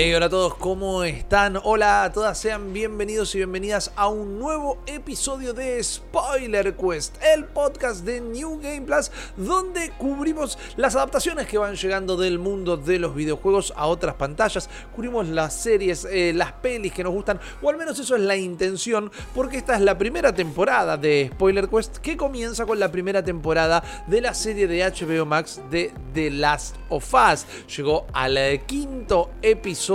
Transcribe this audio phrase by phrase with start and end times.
[0.00, 1.58] Hey, hola a todos, ¿cómo están?
[1.64, 7.46] Hola a todas, sean bienvenidos y bienvenidas a un nuevo episodio de Spoiler Quest, el
[7.46, 13.00] podcast de New Game Plus, donde cubrimos las adaptaciones que van llegando del mundo de
[13.00, 17.68] los videojuegos a otras pantallas, cubrimos las series, eh, las pelis que nos gustan, o
[17.68, 21.96] al menos eso es la intención, porque esta es la primera temporada de Spoiler Quest
[21.96, 26.76] que comienza con la primera temporada de la serie de HBO Max de The Last
[26.88, 27.46] of Us.
[27.76, 29.87] Llegó al quinto episodio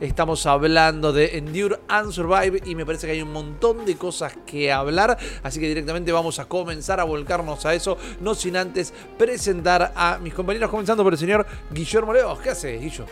[0.00, 4.36] Estamos hablando de Endure and Survive y me parece que hay un montón de cosas
[4.44, 5.16] que hablar.
[5.44, 7.96] Así que directamente vamos a comenzar a volcarnos a eso.
[8.20, 12.40] No sin antes presentar a mis compañeros, comenzando por el señor Guillermo Leos.
[12.40, 13.04] ¿Qué hace, Guillo?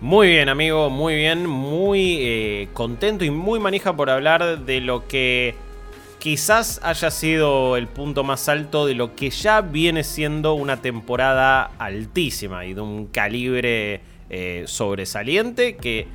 [0.00, 5.08] Muy bien, amigo, muy bien, muy eh, contento y muy manija por hablar de lo
[5.08, 5.56] que
[6.20, 11.72] quizás haya sido el punto más alto de lo que ya viene siendo una temporada
[11.78, 16.08] altísima y de un calibre eh, sobresaliente que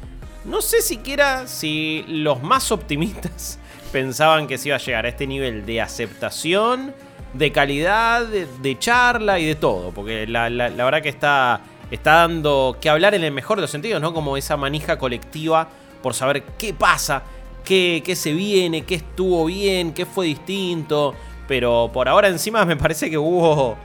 [0.44, 3.60] no sé siquiera si los más optimistas
[3.92, 6.94] pensaban que se iba a llegar a este nivel de aceptación,
[7.34, 9.92] de calidad, de, charla y de todo.
[9.92, 14.02] Porque la, verdad que está, está dando que hablar en el mejor de los sentidos,
[14.02, 14.14] ¿no?
[14.14, 15.70] Como esa manija colectiva
[16.02, 17.24] por saber qué pasa,
[17.64, 21.14] qué, qué se viene, qué estuvo bien, qué fue distinto.
[21.48, 23.78] Pero por ahora encima me parece que hubo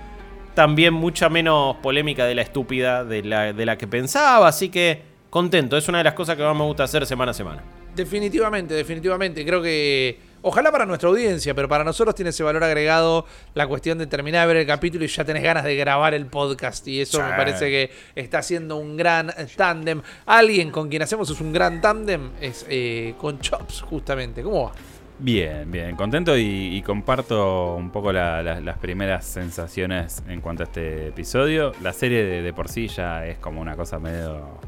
[0.56, 5.02] también mucha menos polémica de la estúpida de la, de la que pensaba, así que
[5.28, 7.62] contento, es una de las cosas que más me gusta hacer semana a semana.
[7.94, 13.26] Definitivamente, definitivamente, creo que ojalá para nuestra audiencia, pero para nosotros tiene ese valor agregado
[13.52, 16.24] la cuestión de terminar de ver el capítulo y ya tenés ganas de grabar el
[16.24, 16.88] podcast.
[16.88, 20.00] Y eso me parece que está haciendo un gran tándem.
[20.24, 24.42] Alguien con quien hacemos es un gran tándem, es eh, con Chops, justamente.
[24.42, 24.72] ¿Cómo va?
[25.18, 31.72] Bien, bien, contento y, comparto un poco las primeras sensaciones en cuanto a este episodio.
[31.82, 34.58] La serie de, por sí ya es como una cosa medio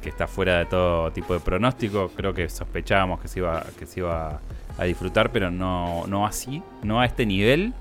[0.00, 2.10] que está fuera de todo tipo de pronóstico.
[2.16, 4.40] Creo que sospechábamos que se iba, que se iba
[4.78, 7.74] a disfrutar, pero no, no así, no a este nivel.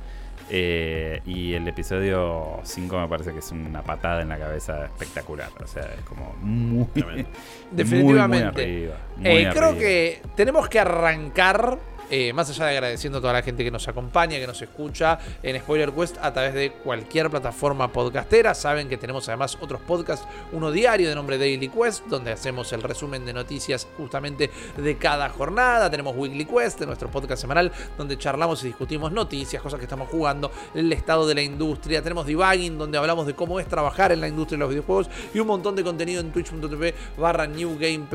[0.51, 5.49] Eh, y el episodio 5 me parece que es una patada en la cabeza espectacular.
[5.63, 6.87] O sea, es como muy.
[7.71, 8.91] Definitivamente.
[9.23, 11.77] Eh, creo que tenemos que arrancar
[12.09, 15.19] eh, más allá de agradeciendo a toda la gente que nos acompaña, que nos escucha
[15.41, 18.53] en Spoiler Quest a través de cualquier plataforma podcastera.
[18.53, 22.83] Saben que tenemos además otros podcasts, uno diario de nombre Daily Quest, donde hacemos el
[22.83, 25.89] resumen de noticias justamente de cada jornada.
[25.89, 30.51] Tenemos Weekly Quest, nuestro podcast semanal, donde charlamos y discutimos noticias, cosas que estamos jugando,
[30.73, 32.01] el estado de la industria.
[32.01, 35.39] Tenemos Debugging, donde hablamos de cómo es trabajar en la industria de los videojuegos y
[35.39, 38.07] un montón de contenido en twitch.tv barra New Game.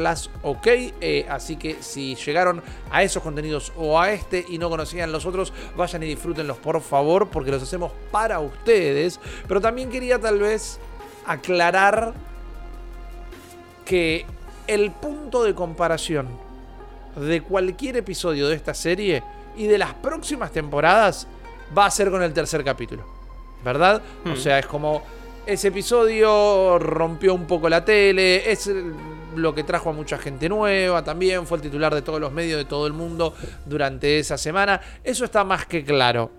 [0.43, 5.13] Ok, eh, así que si llegaron a esos contenidos o a este y no conocían
[5.13, 9.21] los otros, vayan y disfrútenlos por favor, porque los hacemos para ustedes.
[9.47, 10.79] Pero también quería tal vez
[11.27, 12.15] aclarar
[13.85, 14.25] que
[14.67, 16.29] el punto de comparación
[17.17, 19.23] de cualquier episodio de esta serie
[19.57, 21.27] y de las próximas temporadas
[21.77, 23.05] va a ser con el tercer capítulo.
[23.65, 24.03] ¿Verdad?
[24.27, 24.37] O hmm.
[24.37, 25.03] sea, es como
[25.47, 28.71] ese episodio rompió un poco la tele, es
[29.37, 32.59] lo que trajo a mucha gente nueva también, fue el titular de todos los medios
[32.59, 33.35] de todo el mundo
[33.67, 34.81] durante esa semana.
[35.03, 36.31] Eso está más que claro.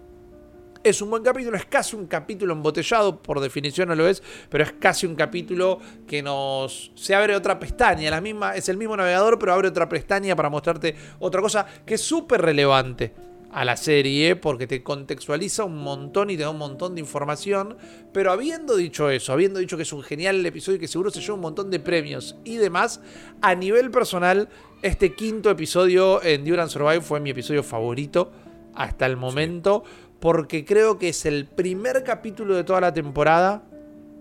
[0.84, 4.64] Es un buen capítulo, es casi un capítulo embotellado, por definición no lo es, pero
[4.64, 6.92] es casi un capítulo que nos...
[6.94, 10.50] Se abre otra pestaña, la misma, es el mismo navegador, pero abre otra pestaña para
[10.50, 16.30] mostrarte otra cosa que es súper relevante a la serie porque te contextualiza un montón
[16.30, 17.78] y te da un montón de información.
[18.12, 21.22] Pero habiendo dicho eso, habiendo dicho que es un genial episodio y que seguro se
[21.22, 23.00] lleva un montón de premios y demás,
[23.42, 24.50] a nivel personal,
[24.82, 28.30] este quinto episodio en Durance Survive fue mi episodio favorito
[28.74, 29.86] hasta el momento.
[30.20, 33.64] Porque creo que es el primer capítulo de toda la temporada,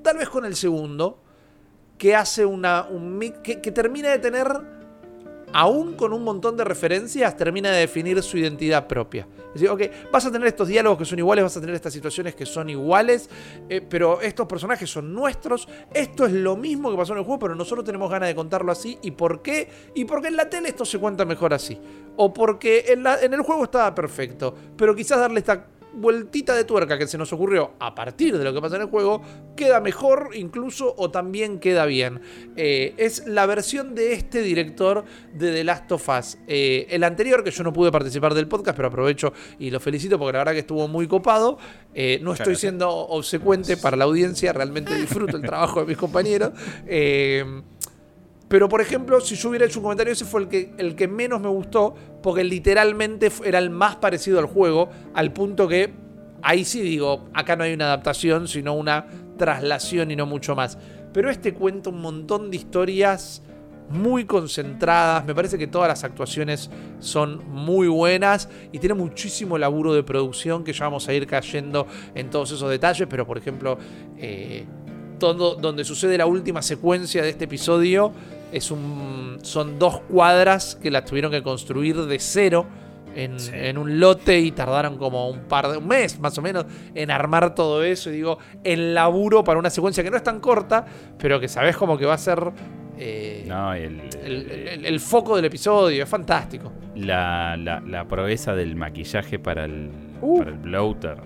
[0.05, 1.21] tal vez con el segundo,
[1.99, 2.85] que hace una.
[2.85, 4.47] Un, que, que termina de tener
[5.55, 9.27] aún con un montón de referencias, termina de definir su identidad propia.
[9.55, 11.93] Es decir, ok, vas a tener estos diálogos que son iguales, vas a tener estas
[11.93, 13.31] situaciones que son iguales,
[13.69, 15.69] eh, pero estos personajes son nuestros.
[15.95, 18.73] Esto es lo mismo que pasó en el juego, pero nosotros tenemos ganas de contarlo
[18.73, 18.99] así.
[19.03, 19.69] ¿Y por qué?
[19.95, 21.79] Y porque en la tele esto se cuenta mejor así.
[22.17, 26.99] O porque en, en el juego estaba perfecto, pero quizás darle esta vueltita de tuerca
[26.99, 29.23] que se nos ocurrió a partir de lo que pasa en el juego,
[29.57, 32.21] queda mejor incluso o también queda bien.
[32.57, 36.39] Eh, es la versión de este director de The Last of Us.
[36.47, 40.19] Eh, el anterior, que yo no pude participar del podcast, pero aprovecho y lo felicito
[40.19, 41.59] porque la verdad que estuvo muy copado.
[41.95, 46.51] Eh, no estoy siendo obsecuente para la audiencia, realmente disfruto el trabajo de mis compañeros.
[48.49, 50.47] Pero, por ejemplo, si yo hubiera hecho un comentario, ese fue
[50.77, 55.67] el que, menos me gustó, porque literalmente era el más parecido al juego, al punto
[55.67, 55.93] que
[56.43, 59.07] ahí sí digo, acá no hay una adaptación, sino una
[59.39, 60.79] traslación y no mucho más.
[61.13, 63.43] Pero este cuenta un montón de historias
[63.89, 65.25] muy concentradas.
[65.25, 70.65] Me parece que todas las actuaciones son muy buenas y tiene muchísimo laburo de producción
[70.65, 73.07] que ya vamos a ir cayendo en todos esos detalles.
[73.09, 73.79] Pero, por ejemplo,
[74.19, 74.67] eh,
[75.33, 78.13] donde sucede la última secuencia de este episodio
[78.53, 82.67] es un, son dos cuadras que las tuvieron que construir de cero.
[83.17, 83.53] En, Sí.
[83.55, 86.65] en un lote y tardaron como un par de un mes más o menos
[86.97, 90.41] en armar todo eso y digo el laburo para una secuencia que no es tan
[90.41, 90.85] corta
[91.17, 92.51] pero que sabes como que va a ser
[92.99, 98.05] eh, No, y el, el, el- el foco del episodio es fantástico la, la, la
[98.09, 100.39] proeza del maquillaje para el, Uh.
[100.39, 101.17] para el bloater.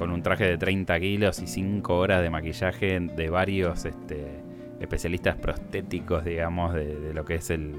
[0.00, 4.26] Con un traje de 30 kilos y 5 horas de maquillaje de varios este,
[4.80, 7.74] especialistas prostéticos, digamos, de, de lo que es el,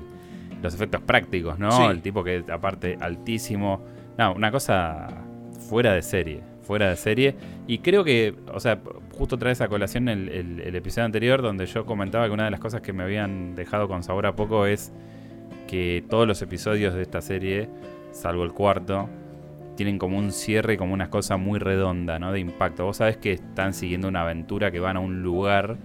[0.61, 1.71] los efectos prácticos, ¿no?
[1.71, 1.83] Sí.
[1.89, 3.81] El tipo que aparte altísimo.
[4.19, 5.07] No, una cosa
[5.67, 6.41] fuera de serie.
[6.61, 7.35] Fuera de serie.
[7.65, 8.79] Y creo que, o sea,
[9.17, 12.51] justo trae esa colación el, el- el episodio anterior donde yo comentaba que una de
[12.51, 14.93] las cosas que me habían dejado con sabor a poco es
[15.67, 17.67] que todos los episodios de esta serie,
[18.11, 19.09] salvo el cuarto,
[19.75, 22.31] tienen como un cierre, como una cosa muy redonda, ¿no?
[22.31, 22.85] De impacto.
[22.85, 25.77] Vos sabés que están siguiendo una aventura, que van a un lugar,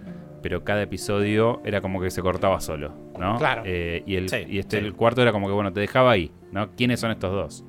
[0.43, 3.37] pero cada episodio era como que se cortaba solo, ¿no?
[3.38, 3.62] Claro.
[3.65, 4.85] Eh, y el, Sí, y este, sí.
[4.87, 6.71] el cuarto era como que, bueno, te dejaba ahí, ¿no?
[6.77, 7.65] ¿Quiénes son estos dos?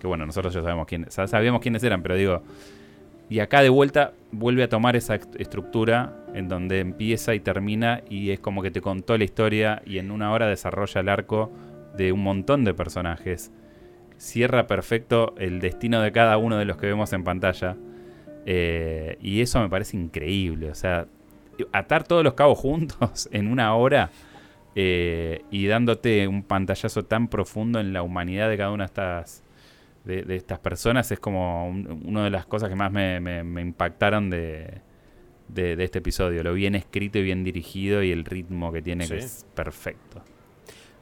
[0.00, 2.42] Que bueno, nosotros ya sabemos quiénes, sa- sabíamos quiénes eran, pero digo...
[3.30, 8.00] Y acá de vuelta vuelve a tomar esa est- estructura en donde empieza y termina
[8.08, 11.52] y es como que te contó la historia y en una hora desarrolla el arco
[11.94, 13.52] de un montón de personajes.
[14.18, 17.76] Cierra perfecto el destino de cada uno de los que vemos en pantalla.
[18.46, 20.70] Eh, y eso me parece increíble.
[20.70, 21.06] O sea,
[21.72, 24.10] atar todos los cabos juntos en una hora
[24.74, 29.42] eh, y dándote un pantallazo tan profundo en la humanidad de cada una de estas,
[30.04, 33.42] de, de estas personas es como un- una de las cosas que más me, me-
[33.44, 34.80] me impactaron de,
[35.48, 36.42] de- de este episodio.
[36.42, 40.22] Lo bien escrito y bien dirigido y el ritmo que tiene que es perfecto.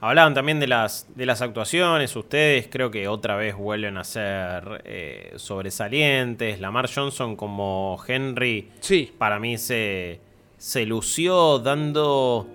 [0.01, 4.83] Hablaban también de las, de las actuaciones, ustedes creo que otra vez vuelven a ser
[4.85, 6.61] eh, sobresalientes.
[6.61, 10.21] Lamar Johnson como Henry sí para mí se,
[10.59, 12.47] se lució dando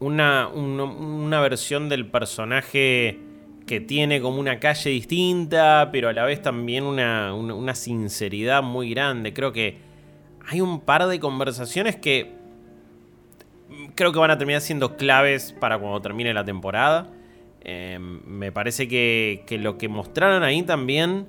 [0.00, 3.18] una, un- una versión del personaje
[3.66, 8.62] que tiene como una calle distinta, pero a la vez también una, una- una sinceridad
[8.62, 9.32] muy grande.
[9.34, 9.76] Creo que
[10.48, 12.32] hay un par de conversaciones que
[13.96, 17.08] creo que van a terminar siendo claves para cuando termine la temporada.
[17.62, 21.26] Eh, me parece que, que lo que mostraron ahí también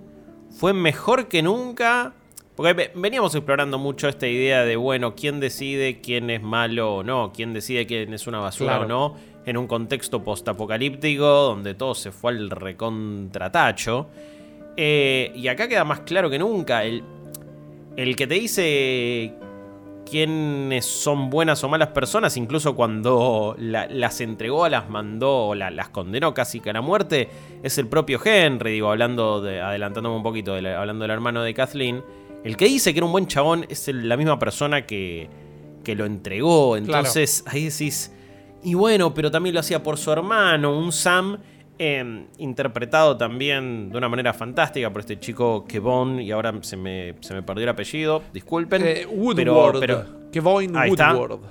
[0.52, 2.14] fue mejor que nunca.
[2.56, 7.04] Porque ve- veníamos explorando mucho esta idea de, bueno, quién decide quién es malo o
[7.04, 8.86] no, quién decide quién es una basura Claro.
[8.86, 9.16] o no,
[9.46, 14.08] en un contexto postapocalíptico donde todo se fue al recontratacho.
[14.76, 16.84] Eh, y acá queda más claro que nunca.
[16.84, 17.04] El,
[17.96, 19.34] el que te dice
[20.10, 25.70] quiénes son buenas o malas personas, incluso cuando la- las entregó, las mandó, o la-
[25.72, 27.30] las condenó casi que a la muerte,
[27.64, 31.44] es el propio Henry, digo, hablando de, adelantándome un poquito, de la- hablando del hermano
[31.44, 32.04] de Kathleen.
[32.44, 35.30] El que dice que era un buen chabón es el- la misma persona que,
[35.84, 36.78] que lo entregó.
[36.78, 38.12] Entonces ahí decís,
[38.64, 41.38] y bueno, pero también lo hacía por su hermano, un Sam.
[41.80, 47.16] Eh, interpretado también de una manera fantástica por este chico Kevon, y ahora se me,
[47.22, 48.82] se me perdió el apellido, disculpen.
[48.86, 51.14] Eh, Woodward pero- pero- Kevin Ahí está.
[51.16, 51.42] Woodward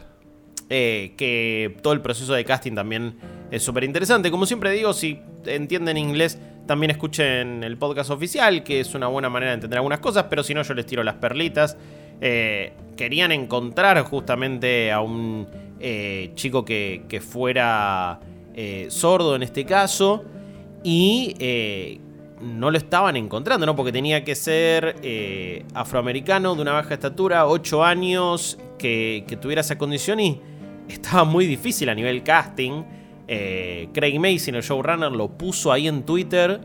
[0.68, 3.14] eh, que todo el proceso de casting también
[3.52, 4.30] es súper interesante.
[4.32, 9.28] Como siempre digo, si entienden inglés, también escuchen el podcast oficial, que es una buena
[9.30, 11.76] manera de entender algunas cosas, pero si no, yo les tiro las perlitas.
[12.20, 15.46] Eh, querían encontrar justamente a un
[16.34, 18.18] chico que, que fuera
[18.56, 20.24] eh, sordo en este caso
[20.82, 22.00] y eh,
[22.40, 23.76] no lo estaban encontrando, ¿no?
[23.76, 29.60] Porque tenía que ser eh, afroamericano, de una baja estatura, 8 años, que, que tuviera
[29.60, 30.40] esa condición y
[30.88, 32.82] estaba muy difícil a nivel casting.
[33.26, 36.60] Craig Mason, el showrunner, lo puso ahí en Twitter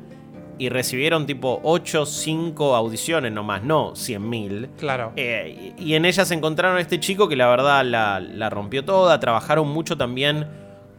[0.61, 4.69] y recibieron tipo 8, 5 audiciones nomás, no 100.000.
[4.77, 8.49] claro Eh, y y en ellas encontraron a este chico que la verdad la, la
[8.51, 9.19] rompió toda.
[9.19, 10.47] Trabajaron mucho también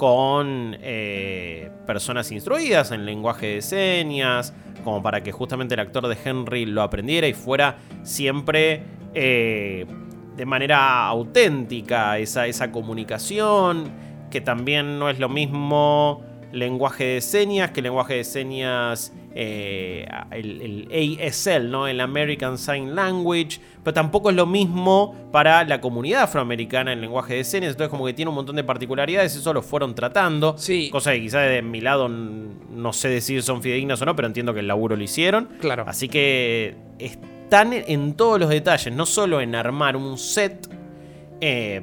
[0.02, 6.18] con eh, personas instruidas en lenguaje de señas, como para que justamente el actor de
[6.25, 8.82] Henry lo aprendiera y fuera siempre
[9.14, 9.87] eh,
[10.35, 13.92] de manera auténtica esa, esa comunicación,
[14.28, 20.88] que también no es lo mismo lenguaje de señas que lenguaje de señas eh, el,
[20.90, 21.86] el ASL, ¿no?
[21.88, 27.34] El American Sign Language, pero tampoco es lo mismo para la comunidad afroamericana el lenguaje
[27.34, 30.90] de señas, entonces como que tiene un montón de particularidades, eso lo fueron tratando, Sí.
[30.90, 34.28] cosa que quizás de mi lado no sé decir si son fidedignas o no, pero
[34.28, 35.84] entiendo que el laburo lo hicieron, Claro.
[35.86, 40.68] así que están en todos los detalles, no solo en armar un set
[41.40, 41.80] eh,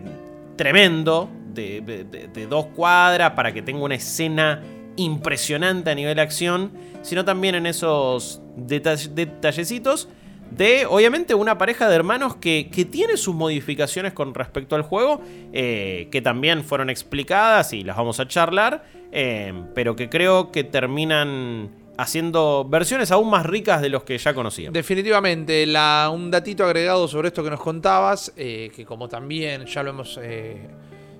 [0.56, 4.62] tremendo de, de dos cuadras para que tenga una escena
[5.00, 10.10] impresionante a nivel acción, sino también en esos detallecitos
[10.52, 15.22] de, obviamente, una pareja de hermanos que, tiene sus modificaciones con respecto al juego,
[15.54, 20.64] eh, que también fueron explicadas y las vamos a charlar, eh, pero que creo que
[20.64, 24.74] terminan haciendo versiones aún más ricas de los que ya conocíamos.
[24.74, 29.84] Definitivamente, la, un datito agregado sobre esto que nos contabas, eh, que como también ya
[29.84, 30.20] lo hemos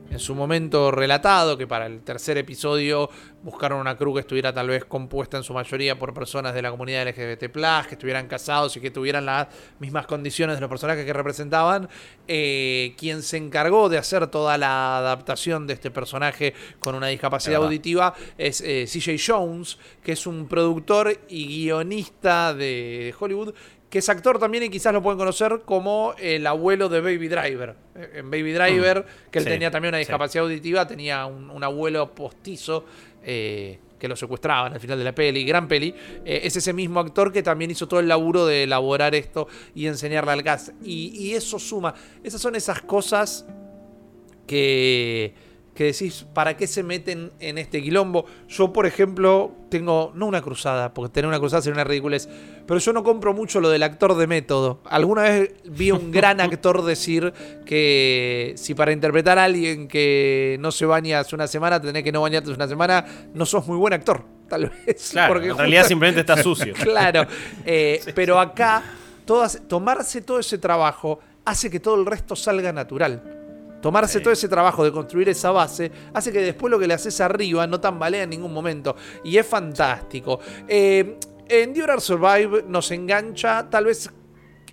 [0.10, 3.10] en su momento relatado, que para el tercer episodio
[3.44, 6.72] buscaron una crew que estuviera tal vez compuesta en su mayoría por personas de la
[6.72, 7.52] comunidad LGBT,
[7.88, 9.48] que estuvieran casados y que tuvieran las
[9.80, 11.90] mismas condiciones de los personajes que representaban.
[12.28, 17.64] Eh, quien se encargó de hacer toda la adaptación de este personaje con una discapacidad
[17.64, 23.54] auditiva es eh, CJ Jones, que es un productor y guionista de Hollywood
[23.90, 27.76] que es actor también y quizás lo pueden conocer como el abuelo de Baby Driver.
[28.14, 29.32] En Baby Driver, mm.
[29.32, 32.86] que él tenía también una discapacidad auditiva, tenía un, abuelo postizo
[33.24, 35.94] eh, que lo secuestraban al final de la peli, gran peli.
[36.24, 39.88] Eh, es ese mismo actor que también hizo todo el laburo de elaborar esto y
[39.88, 40.72] enseñarle al gas.
[40.84, 41.94] y eso suma.
[42.24, 43.46] Esas son esas cosas
[44.46, 45.34] que
[45.80, 48.26] que decís, ¿para qué se meten en este quilombo?
[48.50, 52.28] Yo, por ejemplo, tengo, no una cruzada, porque tener una cruzada sería una ridiculez,
[52.68, 54.82] pero yo no compro mucho lo del actor de método.
[54.84, 57.32] Alguna vez vi un gran actor decir
[57.66, 62.12] que si para interpretar a alguien que no se baña hace una semana, tenés que
[62.12, 65.12] no bañarte hace una semana, no sos muy buen actor, tal vez.
[65.12, 66.74] Claro, porque en realidad simplemente está sucio.
[66.84, 67.26] claro,
[67.66, 68.84] eh, pero acá
[69.24, 73.39] todas, tomarse todo ese trabajo hace que todo el resto salga natural.
[73.82, 77.22] Tomarse todo ese trabajo de construir esa base hace que después lo que le haces
[77.22, 78.96] arriba no tambalea en ningún momento.
[79.24, 80.40] Y es fantástico.
[80.68, 81.18] Eh,
[81.48, 84.12] en Endure Survive nos engancha tal vez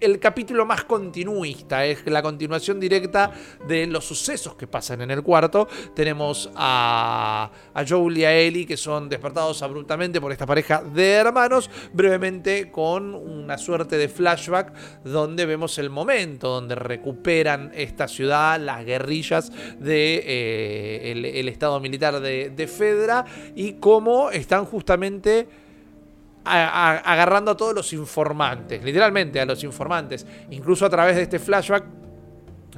[0.00, 3.32] el capítulo más continuista, es la continuación directa
[3.66, 5.68] de los sucesos que pasan en el cuarto.
[5.94, 11.12] Tenemos a, a Joel y a Ellie que son despertados abruptamente por esta pareja de
[11.12, 14.72] hermanos, brevemente con una suerte de flashback
[15.04, 22.20] donde vemos el momento donde recuperan esta ciudad, las guerrillas del de, eh, estado militar
[22.20, 23.24] de, de Fedra
[23.54, 25.48] y cómo están justamente
[26.46, 30.26] agarrando a todos los informantes, literalmente a los informantes.
[30.50, 31.84] Incluso a través de este flashback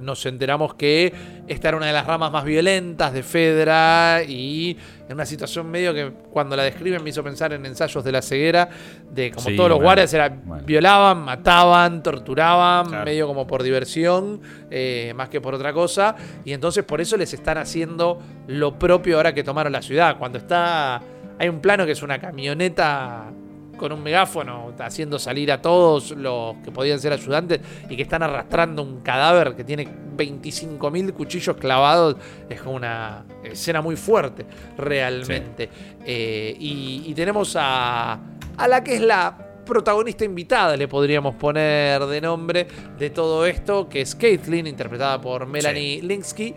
[0.01, 1.13] nos enteramos que
[1.47, 4.77] esta era una de las ramas más violentas de Fedra y
[5.09, 8.23] en una situación medio que cuando la describen me hizo pensar en ensayos de la
[8.23, 8.69] ceguera,
[9.11, 15.29] de como todos los guardias era, violaban, mataban, torturaban, medio como por diversión, eh, más
[15.29, 16.15] que por otra cosa.
[16.45, 20.19] Y entonces por eso les están haciendo lo propio ahora que tomaron la ciudad.
[20.19, 21.01] Cuando está...
[21.41, 23.31] Hay un plano que es una camioneta
[23.79, 28.23] con un megáfono haciendo salir a todos los que podían ser ayudantes y que están
[28.23, 32.17] arrastrando un cadáver que tiene 25.000 cuchillos clavados.
[32.51, 34.45] Es una escena muy fuerte,
[34.77, 35.71] realmente.
[36.05, 38.21] Eh, y, tenemos a,
[38.57, 42.67] a la que es la protagonista invitada, le podríamos poner de nombre
[42.99, 46.55] de todo esto, que es Caitlyn, interpretada por Melanie Linsky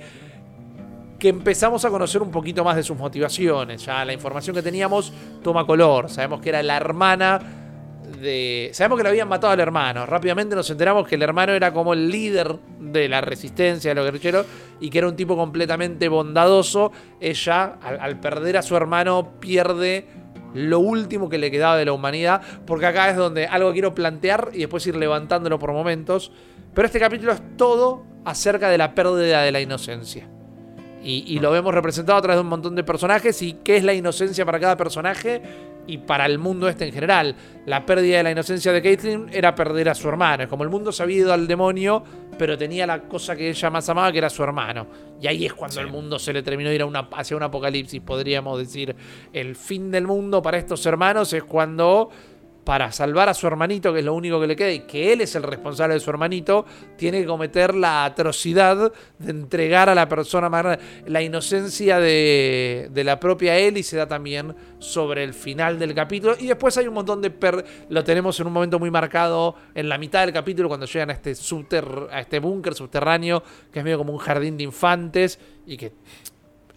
[1.22, 3.86] que empezamos a conocer un poquito más de sus motivaciones.
[3.86, 5.14] Ya la información que teníamos
[5.44, 6.10] toma color.
[6.10, 7.40] Sabemos que era la hermana
[8.20, 8.72] de.
[8.74, 10.08] Sabemos que le habían matado al hermano.
[10.08, 14.06] Rápidamente nos enteramos que el hermano era como el líder de la resistencia de los
[14.06, 14.48] guerrilleros
[14.80, 16.92] y que era un tipo completamente bondadoso.
[17.20, 20.08] Ella, al, perder a su hermano, pierde
[20.56, 22.42] lo último que le quedaba de la humanidad.
[22.66, 26.32] Porque acá es donde algo quiero plantear y después ir levantándolo por momentos.
[26.74, 30.28] Pero este capítulo es todo acerca de la pérdida de la inocencia.
[31.04, 33.94] Y, lo vemos representado a través de un montón de personajes y qué es la
[33.94, 35.42] inocencia para cada personaje
[35.88, 37.36] y para el mundo este en general.
[37.66, 40.44] La pérdida de la inocencia de Caitlyn era perder a su hermano.
[40.44, 42.04] Es como el mundo se había ido al demonio,
[42.38, 44.88] pero tenía la cosa que ella más amaba, que era su hermano.
[45.20, 47.44] Y ahí es cuando el mundo se le terminó de ir a una, hacia un
[47.44, 48.96] apocalipsis, podríamos decir.
[49.34, 52.10] El fin del mundo para estos hermanos es cuando
[52.64, 55.22] para salvar a su hermanito, que es lo único que le queda, y que él
[55.22, 56.66] es el responsable de su hermanito,
[56.96, 60.84] tiene que cometer la atrocidad de entregar a la persona más grande.
[61.08, 66.36] La inocencia de, la propia Ellie se da también sobre el final del capítulo.
[66.40, 67.32] Y después hay un montón de...
[67.90, 71.14] lo tenemos en un momento muy marcado en la mitad del capítulo, cuando llegan a
[71.14, 71.34] este,
[72.12, 75.94] a este búnker subterráneo, que es medio como un jardín de infantes, y que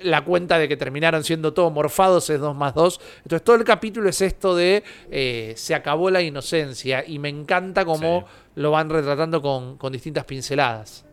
[0.00, 3.00] la cuenta de que terminaron siendo todos morfados es 2 más 2.
[3.18, 7.84] Entonces todo el capítulo es esto de eh, se acabó la inocencia y me encanta
[7.84, 8.24] cómo
[8.54, 11.04] lo van retratando con, distintas pinceladas.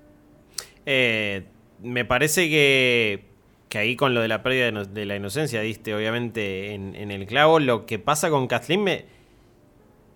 [0.85, 1.43] Eh,
[1.81, 3.25] me parece que,
[3.69, 7.59] que, ahí con lo de la pérdida de, la inocencia diste obviamente en, el clavo.
[7.59, 9.05] Lo que pasa con Kathleen me,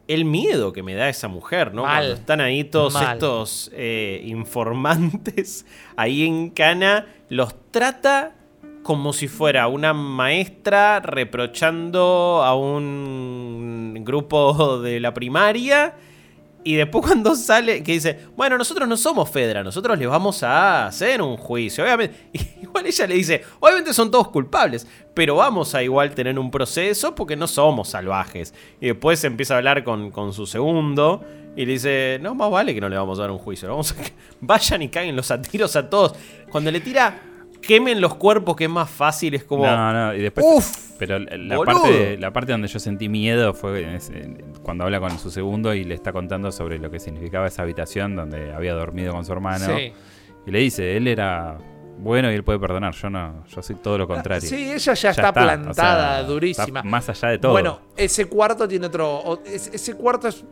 [0.07, 1.83] el miedo que me da esa mujer, ¿no?
[1.83, 1.97] Mal.
[1.97, 3.13] Cuando están ahí todos Mal.
[3.13, 8.35] estos eh, informantes ahí en Cana, los trata
[8.85, 15.95] como si fuera una maestra reprochando a un grupo de la primaria.
[16.63, 20.85] Y después cuando sale, que dice, bueno, nosotros no somos Fedra, nosotros les vamos a
[20.85, 21.83] hacer un juicio.
[21.83, 22.29] Obviamente,
[22.61, 27.15] igual ella le dice, obviamente son todos culpables, pero vamos a igual tener un proceso
[27.15, 28.53] porque no somos salvajes.
[28.79, 31.25] Y después empieza a hablar con, con su segundo
[31.55, 33.95] y le dice, no, más vale que no le vamos a dar un juicio, vamos
[34.41, 36.13] vayan y caguen los tiros a todos.
[36.51, 37.34] Cuando le tira,
[37.67, 39.65] quemen los cuerpos, que es más fácil, es como...
[39.65, 40.45] No, no, y después.
[40.47, 41.81] Uf, pero la boludo.
[41.81, 45.83] parte, la parte donde yo sentí miedo fue ese- cuando habla con su segundo y
[45.83, 49.65] le está contando sobre lo que significaba esa habitación donde había dormido con su hermano.
[49.75, 49.91] Sí.
[50.47, 51.57] Y le dice, él era
[51.97, 52.93] bueno y él puede perdonar.
[52.93, 54.47] Yo no, yo soy todo lo contrario.
[54.47, 55.73] Sí, ella ya, está, plantada, o
[56.19, 56.79] sea, durísima.
[56.79, 57.51] está más allá de todo.
[57.51, 59.41] Bueno, ese cuarto tiene otro.
[59.45, 60.45] Ese cuarto es.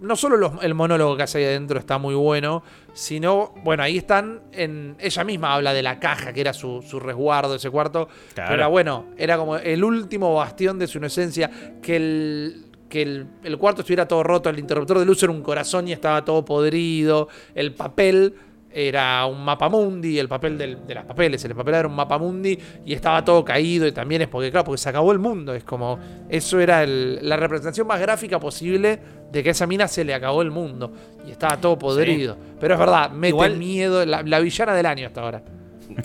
[0.00, 3.98] No solo los- el monólogo que hace ahí adentro está muy bueno, sino, bueno, ahí
[3.98, 8.08] están, en, ella misma habla de la caja, que era su, su resguardo, ese cuarto.
[8.34, 8.50] Claro.
[8.50, 13.56] Pero bueno, era como el último bastión de su inocencia, que el, que el, el
[13.58, 17.28] cuarto estuviera todo roto, el interruptor de luz era un corazón y estaba todo podrido,
[17.54, 18.34] el papel
[18.74, 22.92] era un mapamundi, el papel del- de las papeles, el papel era un mapamundi y
[22.92, 25.98] estaba todo caído y también es porque, claro, porque se acabó el mundo, es como,
[26.28, 28.98] eso era el- la representación más gráfica posible
[29.30, 30.92] de que a esa mina se le acabó el mundo
[31.26, 32.36] y estaba todo podrido.
[32.60, 35.42] Pero es verdad, mete Igual- miedo, la, la villana del año hasta ahora.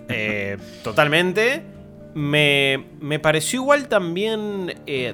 [0.08, 1.64] Eh, totalmente.
[2.14, 4.74] Me, me pareció igual también.
[4.88, 5.14] eh,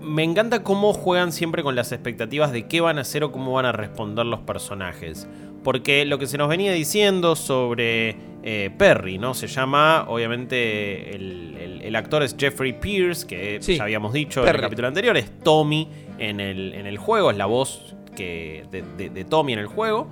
[0.00, 3.52] me encanta cómo juegan siempre con las expectativas de qué van a hacer o cómo
[3.52, 5.26] van a responder los personajes.
[5.64, 9.32] Porque lo que se nos venía diciendo sobre eh, Perry, ¿no?
[9.34, 14.42] Se llama, obviamente, el, el- el actor es Jeffrey Pierce, que Sí, ya habíamos dicho
[14.42, 18.64] en el capítulo anterior, es Tommy en el, en el juego, es la voz que,
[18.70, 20.08] de, de- de Tommy en el juego.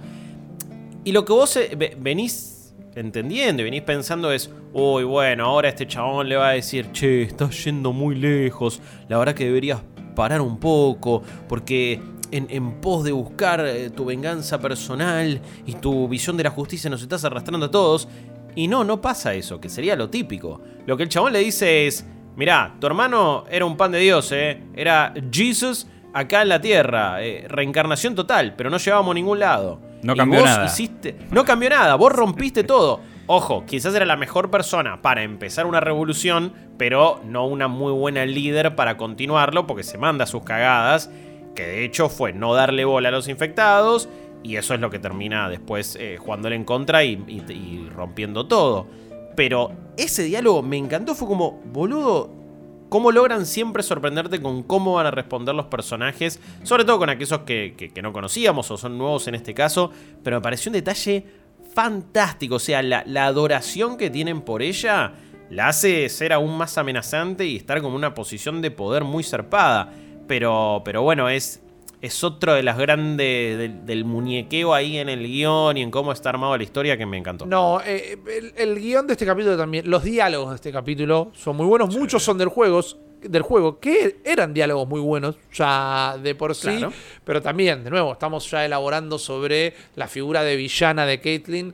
[1.05, 5.69] Y lo que vos eh, ve- venís entendiendo y venís pensando es, uy, bueno, ahora
[5.69, 9.81] este chabón le va a decir, che, estás yendo muy lejos, la verdad que deberías
[10.15, 12.01] parar un poco, porque
[12.33, 16.91] en, en pos de buscar eh, tu venganza personal y tu visión de la justicia
[16.91, 18.09] nos estás arrastrando a todos.
[18.57, 20.61] Y no, no pasa eso, que sería lo típico.
[20.87, 22.05] Lo que el chabón le dice es,
[22.37, 24.61] mirá, tu hermano era un pan de Dios, ¿eh?
[24.75, 29.81] Era Jesus acá en la tierra, eh, reencarnación total, pero no llevábamos a ningún lado.
[30.03, 30.67] No Y cambió vos nada.
[30.67, 33.01] hiciste- no cambió nada, vos rompiste todo.
[33.27, 38.27] Ojo, quizás era la mejor persona para empezar una revolución, pero no una muy buena
[38.27, 41.09] líder para continuarlo, porque se manda sus cagadas,
[41.55, 44.09] que de hecho fue no darle bola a los infectados,
[44.43, 48.87] y eso es lo que termina después eh, jugándole en contra y, rompiendo todo.
[49.37, 52.31] Pero ese diálogo me encantó, fue como, boludo,
[52.89, 57.41] cómo logran siempre sorprenderte con cómo van a responder los personajes, sobre todo con aquellos
[57.41, 59.91] que, no conocíamos o son nuevos en este caso,
[60.23, 61.25] pero me pareció un detalle
[61.73, 65.15] fantástico, o sea, la, adoración que tienen por ella
[65.49, 69.93] la hace ser aún más amenazante y estar como una posición de poder muy zarpada,
[70.33, 71.61] pero, pero bueno, es...
[72.01, 76.11] Es otro de las grandes del, del muñequeo ahí en el guion y en cómo
[76.11, 77.47] está armado la historia que me encantó.
[77.47, 81.57] No, eh, el, el guion de este capítulo también, los diálogos de este capítulo son
[81.57, 82.81] muy buenos, muchos son del juego,
[83.21, 86.93] del juego, que eran diálogos muy buenos ya de por sí, Claro.
[87.23, 91.73] pero también, de nuevo, estamos ya elaborando sobre la figura de villana de Caitlyn,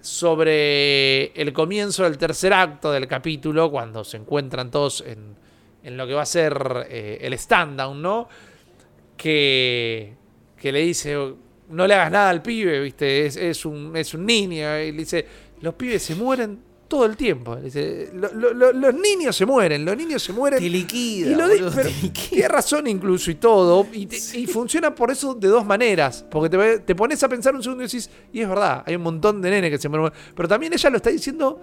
[0.00, 5.36] sobre el comienzo del tercer acto del capítulo, cuando se encuentran todos en,
[5.86, 8.28] en lo que va a ser eh, el stand-down, ¿no?
[9.16, 10.14] que,
[10.60, 11.16] que le dice,
[11.70, 13.26] no le hagas nada al pibe, ¿viste?
[13.26, 14.78] Es, es un, es un niño.
[14.80, 15.26] Y le dice,
[15.60, 17.56] los pibes se mueren todo el tiempo.
[17.56, 20.60] Le dice, "Lo- lo- lo- los niños se mueren, los niños se mueren.
[20.60, 22.28] Te liquida, Y lo boludo, pero te liquida.
[22.30, 23.86] tiene razón incluso y todo.
[23.92, 26.24] Y, te- y funciona por eso de dos maneras.
[26.30, 29.02] Porque te, te pones a pensar un segundo y decís, y es verdad, hay un
[29.02, 30.12] montón de nenes que se mueren.
[30.34, 31.60] Pero también ella lo está diciendo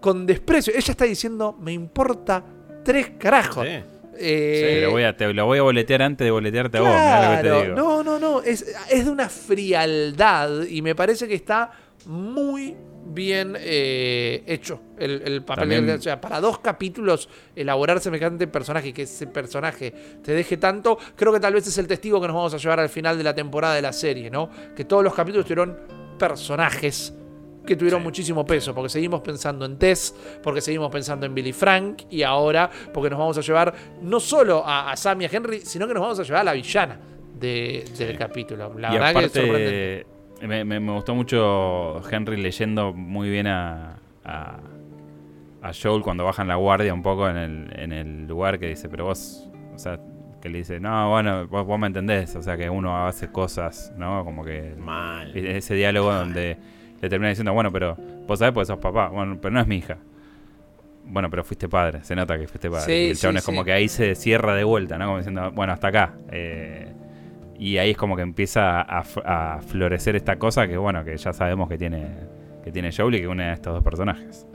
[0.00, 0.72] con desprecio.
[0.76, 2.44] Ella está diciendo, me importa
[2.88, 3.66] tres carajos.
[3.66, 3.74] Sí.
[4.20, 6.90] Eh, Te lo, voy a, te lo voy a boletear antes de boletearte a vos.
[6.90, 7.76] mirá lo que te Claro, digo.
[7.76, 8.42] no, no, no.
[8.42, 11.70] Es, es de una frialdad y me parece que está
[12.06, 12.74] muy
[13.10, 15.68] bien eh, hecho el, el papel.
[15.70, 20.56] También- o sea, para dos capítulos elaborar semejante personaje y que ese personaje te deje
[20.56, 23.16] tanto, creo que tal vez es el testigo que nos vamos a llevar al final
[23.18, 24.50] de la temporada de la serie, ¿no?
[24.74, 25.76] Que todos los capítulos tuvieron
[26.18, 27.14] personajes
[27.68, 28.04] que tuvieron Sí.
[28.04, 32.68] muchísimo peso, porque seguimos pensando en Tess, porque seguimos pensando en Billy Frank, y ahora
[32.92, 35.94] porque nos vamos a llevar no solo a, a Sam y a Henry, sino que
[35.94, 36.98] nos vamos a llevar a la villana
[37.38, 38.72] de- del capítulo.
[38.78, 40.06] La y verdad que es sorprendente.
[40.32, 44.58] aparte, me, me- me gustó mucho Henry leyendo muy bien a, a,
[45.62, 48.88] a Joel cuando bajan la guardia un poco en el, en el lugar que dice,
[48.88, 50.00] pero vos, o sea,
[50.40, 53.92] que le dice, no, bueno, vos, vos me entendés, o sea que uno hace cosas,
[53.96, 54.24] ¿no?
[54.24, 55.36] Como que Mal.
[55.36, 56.56] ese diálogo donde
[57.00, 59.76] le termina diciendo, bueno, pero vos sabés porque sos papá, bueno, pero no es mi
[59.76, 59.98] hija.
[61.04, 62.84] Bueno, pero fuiste padre, se nota que fuiste padre.
[62.84, 63.64] Sí, y el chabón sí, es como sí.
[63.66, 65.06] que ahí se cierra de vuelta, ¿no?
[65.06, 66.14] Como diciendo, bueno, hasta acá.
[66.30, 66.92] Eh,
[67.58, 71.68] y ahí es como que empieza a, florecer esta cosa que, bueno, que ya sabemos
[71.68, 72.06] que tiene,
[72.62, 74.46] que tiene Joel y que une a estos dos personajes.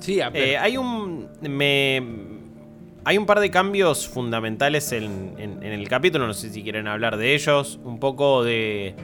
[0.00, 0.42] Sí, a ver.
[0.42, 1.28] Eh, hay un.
[1.40, 2.02] Me,
[3.04, 6.26] hay un par de cambios fundamentales en, en- en el capítulo.
[6.26, 7.78] No sé si quieren hablar de ellos.
[7.84, 8.94] Un poco de.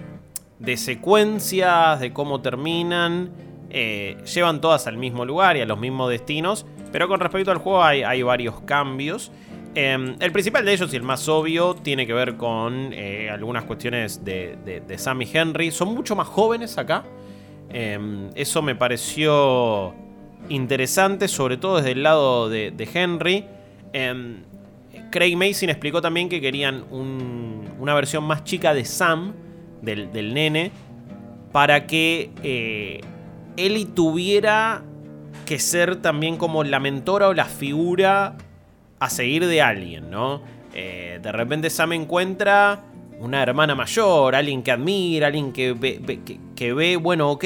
[0.58, 3.30] De secuencias, de cómo terminan.
[3.70, 6.66] Eh, llevan todas al mismo lugar y a los mismos destinos.
[6.92, 9.30] Pero con respecto al juego hay, varios cambios.
[9.74, 13.64] Eh, el principal de ellos y el más obvio tiene que ver con eh, algunas
[13.64, 15.70] cuestiones de, de, Sam y Henry.
[15.70, 17.04] Son mucho más jóvenes acá.
[17.68, 17.98] Eh,
[18.34, 19.94] eso me pareció
[20.48, 23.44] interesante, sobre todo desde el lado de, Henry.
[23.92, 24.36] Eh,
[25.10, 29.34] Craig Mason explicó también que querían un- una versión más chica de Sam,
[29.82, 30.70] del, del nene,
[31.52, 33.00] para que eh,
[33.56, 34.82] Ellie tuviera
[35.46, 38.36] que ser también como la mentora o la figura
[38.98, 40.42] a seguir de alguien, ¿no?
[40.74, 42.84] Eh, de repente Sam encuentra
[43.20, 46.20] una hermana mayor, alguien que admira, alguien que ve,
[46.54, 47.44] que ve, bueno, ok,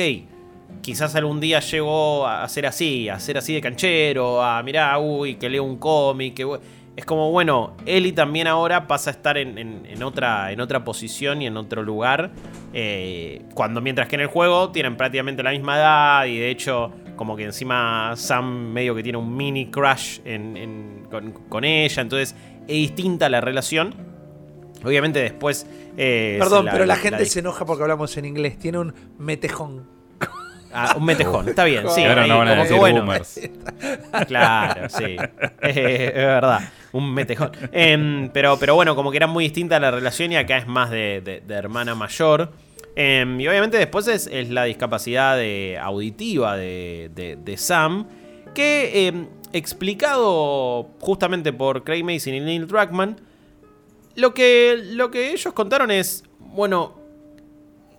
[0.83, 5.37] quizás algún día llegó a ser así, a ser así de canchero, a mirá, uy,
[5.37, 6.80] que leo un cómic, que...
[7.01, 10.85] Es como, bueno, Ellie también ahora pasa a estar en, en- en otra, en otra
[10.85, 12.31] posición y en otro lugar.
[12.75, 16.93] eh, cuando mientras que en el juego tienen prácticamente la misma edad y de hecho
[17.17, 22.03] como que encima Sam medio que tiene un mini crush en- en- con, con ella.
[22.03, 23.95] Entonces es distinta la relación.
[24.85, 25.67] Obviamente después...
[25.97, 28.59] eh, Perdón, pero la gente la- se enoja porque hablamos en inglés.
[28.59, 29.87] Tiene un metejón.
[30.73, 32.03] Ah, un metejón, está bien, sí.
[32.03, 32.99] ahí no van a decir bueno.
[33.01, 33.41] boomers.
[34.29, 35.17] Claro, sí.
[35.63, 36.61] Eh, es verdad.
[36.93, 37.53] Un metejón.
[37.73, 40.91] Em, pero, pero bueno, como que era muy distinta la relación y acá es más
[40.91, 42.51] de, de- de hermana mayor.
[42.97, 48.07] Em, y obviamente después es, la discapacidad de- auditiva de, de- Sam.
[48.55, 53.21] Que em, explicado justamente por Craig Mason y Neil Druckmann.
[54.17, 56.25] Lo que, lo que ellos contaron es.
[56.39, 56.99] Bueno,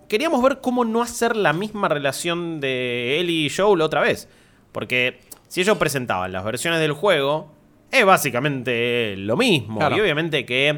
[0.08, 4.28] queríamos ver cómo no hacer la misma relación de Ellie y Joel otra vez.
[4.72, 7.50] Porque si ellos presentaban las versiones del juego,
[7.92, 9.78] es básicamente lo mismo.
[9.78, 9.96] Claro.
[9.96, 10.68] Y obviamente que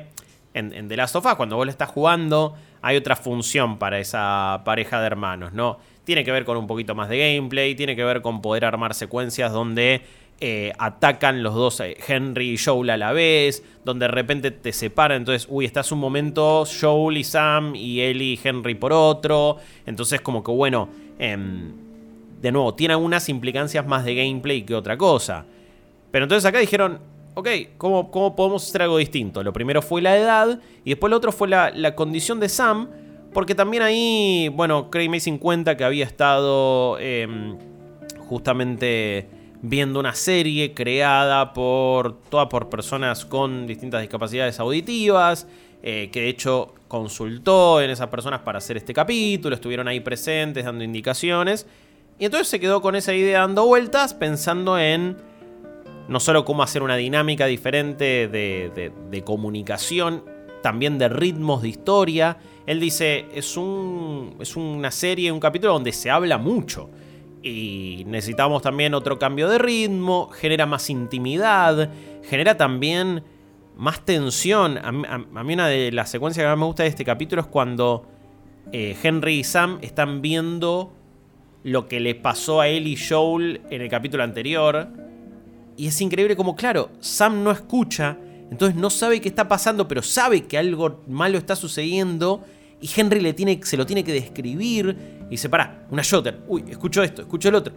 [0.52, 3.98] en, en The Last of Us, cuando vos lo estás jugando, hay otra función para
[3.98, 5.78] esa pareja de hermanos, ¿no?
[6.04, 8.92] Tiene que ver con un poquito más de gameplay, tiene que ver con poder armar
[8.92, 10.02] secuencias donde
[10.40, 14.72] eh, atacan los dos, eh, Henry y Joel a la vez, donde de repente te
[14.72, 19.58] separan, entonces, uy, estás un momento Joel y Sam y Ellie y Henry por otro,
[19.86, 21.72] entonces como que bueno, em,
[22.42, 25.46] de nuevo, tiene algunas implicancias más de gameplay que otra cosa.
[26.14, 27.00] Pero entonces acá dijeron,
[27.34, 29.42] ok, ¿cómo, cómo podemos hacer algo distinto?
[29.42, 32.88] Lo primero fue la edad y después lo otro fue la, la condición de Sam,
[33.32, 37.58] porque también ahí, bueno, Craig Mason cuenta que había estado em,
[38.28, 39.28] justamente
[39.60, 45.48] viendo una serie creada por toda por personas con distintas discapacidades auditivas,
[45.82, 50.64] eh, que de hecho consultó en esas personas para hacer este capítulo, estuvieron ahí presentes
[50.64, 51.66] dando indicaciones,
[52.20, 55.33] y entonces se quedó con esa idea dando vueltas, pensando en
[56.08, 60.24] no solo cómo hacer una dinámica diferente de, de- comunicación,
[60.62, 62.36] también de ritmos de historia.
[62.66, 66.90] Él dice, es, un, es una serie, un capítulo donde se habla mucho.
[67.42, 71.90] Y necesitamos también otro cambio de ritmo, genera más intimidad,
[72.22, 73.22] genera también
[73.76, 74.78] más tensión.
[74.78, 77.04] A, mí- a- a mí una de las secuencias que más me gusta de este
[77.04, 78.06] capítulo es cuando
[78.72, 80.92] eh, Henry y Sam están viendo
[81.64, 84.88] lo que le pasó a él y Joel en el capítulo anterior.
[85.76, 88.16] Y es increíble como, claro, Sam no escucha,
[88.50, 92.44] entonces no sabe qué está pasando, pero sabe que algo malo está sucediendo.
[92.80, 94.96] Y Henry le tiene, se lo tiene que describir.
[95.26, 96.42] Y dice, pará, una shotter.
[96.46, 97.74] Uy, escucho esto, escucho el otro.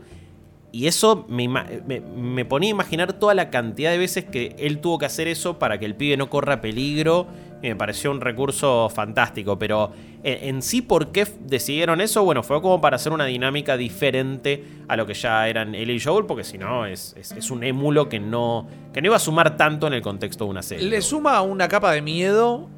[0.72, 4.98] Y eso me, me- ponía a imaginar toda la cantidad de veces que él tuvo
[5.00, 7.28] que hacer eso para que el pibe no corra peligro.
[7.64, 9.58] Y me pareció un recurso fantástico.
[9.58, 9.92] Pero
[10.24, 12.24] en, en sí, ¿por qué decidieron eso?
[12.24, 16.00] Bueno, fue como para hacer una dinámica diferente a lo que ya eran él y
[16.00, 16.26] Joel.
[16.26, 19.58] Porque si no, es, es- es un émulo que no, que no iba a sumar
[19.58, 20.88] tanto en el contexto de una serie.
[20.88, 22.70] Le suma una capa de miedo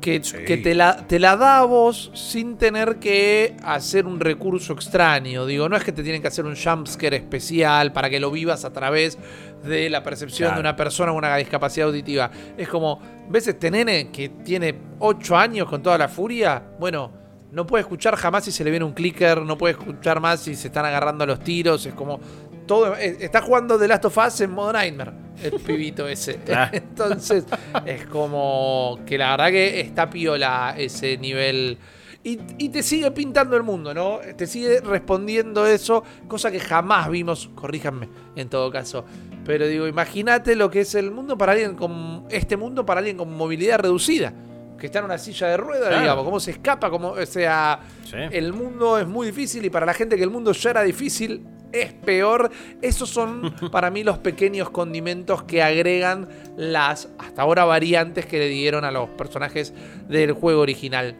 [0.00, 0.36] que, Sí.
[0.46, 5.44] que te, la, te la da a vos sin tener que hacer un recurso extraño.
[5.46, 8.64] Digo, no es que te tienen que hacer un jumpscare especial para que lo vivas
[8.64, 9.18] a través
[9.64, 10.56] de la percepción Claro.
[10.56, 12.30] de una persona con una discapacidad auditiva.
[12.56, 16.62] Es como, ¿ves este nene que tiene 8 años con toda la furia?
[16.78, 17.12] Bueno,
[17.50, 20.54] no puede escuchar jamás si se le viene un clicker, no puede escuchar más si
[20.54, 21.84] se están agarrando a los tiros.
[21.86, 22.20] Es como,
[22.68, 25.10] todo, eh, está jugando The Last of Us en modo Nightmare,
[25.42, 26.38] el pibito ese.
[26.72, 27.44] Entonces,
[27.84, 31.78] es como que la verdad que está piola ese nivel.
[32.22, 34.20] Y, y te sigue pintando el mundo, ¿no?
[34.36, 39.04] Te sigue respondiendo eso, cosa que jamás vimos, corríjanme en todo caso.
[39.44, 42.26] Pero digo, imagínate lo que es el mundo para alguien con.
[42.28, 44.34] Este mundo para alguien con movilidad reducida.
[44.78, 46.02] Que está en una silla de ruedas, Claro.
[46.02, 48.16] digamos, cómo se escapa, como, o sea, Sí.
[48.30, 51.44] el mundo es muy difícil y para la gente que el mundo ya era difícil
[51.72, 52.50] es peor.
[52.80, 58.48] Esos son para mí los pequeños condimentos que agregan las hasta ahora variantes que le
[58.48, 59.74] dieron a los personajes
[60.08, 61.16] del juego original.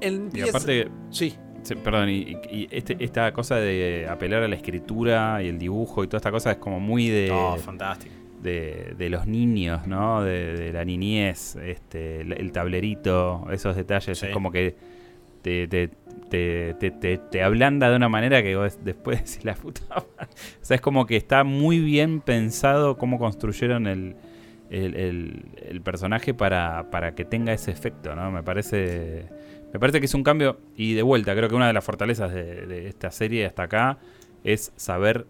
[0.00, 1.34] Y aparte, sí,
[1.82, 6.06] perdón, y, y este- esta cosa de apelar a la escritura y el dibujo y
[6.06, 8.14] toda esta cosa es como muy de, No, fantástico.
[8.42, 10.22] De, de los niños, ¿no?
[10.22, 14.18] De, de la niñez, este, el, el tablerito, esos detalles.
[14.18, 14.26] Sí.
[14.26, 14.76] Es como que
[15.42, 15.88] te, te,
[16.30, 20.06] te, te, te- te ablanda de una manera que vos después decís la puta madre".
[20.60, 24.16] O sea, es como que está muy bien pensado cómo construyeron el,
[24.70, 28.30] el, el- el personaje para, para que tenga ese efecto, ¿no?
[28.30, 29.26] Me parece,
[29.72, 30.58] me parece que es un cambio.
[30.76, 33.98] Y de vuelta, creo que una de las fortalezas de, de esta serie hasta acá
[34.44, 35.26] es saber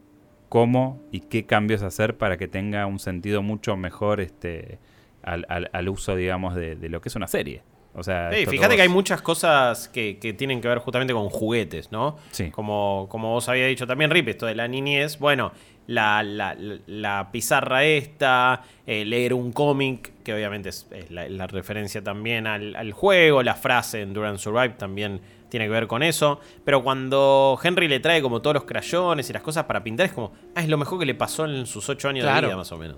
[0.48, 4.78] cómo y qué cambios hacer para que tenga un sentido mucho mejor este
[5.22, 7.62] al, al- al uso, digamos, de, de lo que es una serie.
[7.94, 11.12] O sea, Sí, fíjate vos- que hay muchas cosas que, que tienen que ver justamente
[11.12, 12.16] con juguetes, ¿no?
[12.30, 12.50] Sí.
[12.50, 15.18] Como, como vos había dicho también, Rip, esto de la niñez.
[15.18, 15.50] Bueno,
[15.88, 16.56] la, la-
[16.86, 22.46] la- pizarra esta, eh, leer un cómic, que obviamente es, es la, la referencia también
[22.46, 26.40] al, al juego, la frase en Durant Survive también tiene que ver con eso.
[26.64, 30.12] Pero cuando Henry le trae como todos los crayones y las cosas para pintar, es
[30.12, 32.42] como, ah, es lo mejor que le pasó en sus ocho años Claro.
[32.42, 32.96] de vida, más o menos.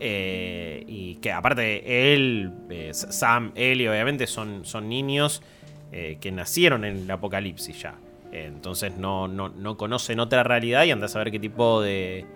[0.00, 5.42] Eh, y que aparte él, eh, Sam, él y obviamente son, son niños
[5.90, 7.94] eh, que nacieron en el apocalipsis ya.
[8.30, 12.26] Entonces no, no, no conocen otra realidad y andas a ver qué tipo de,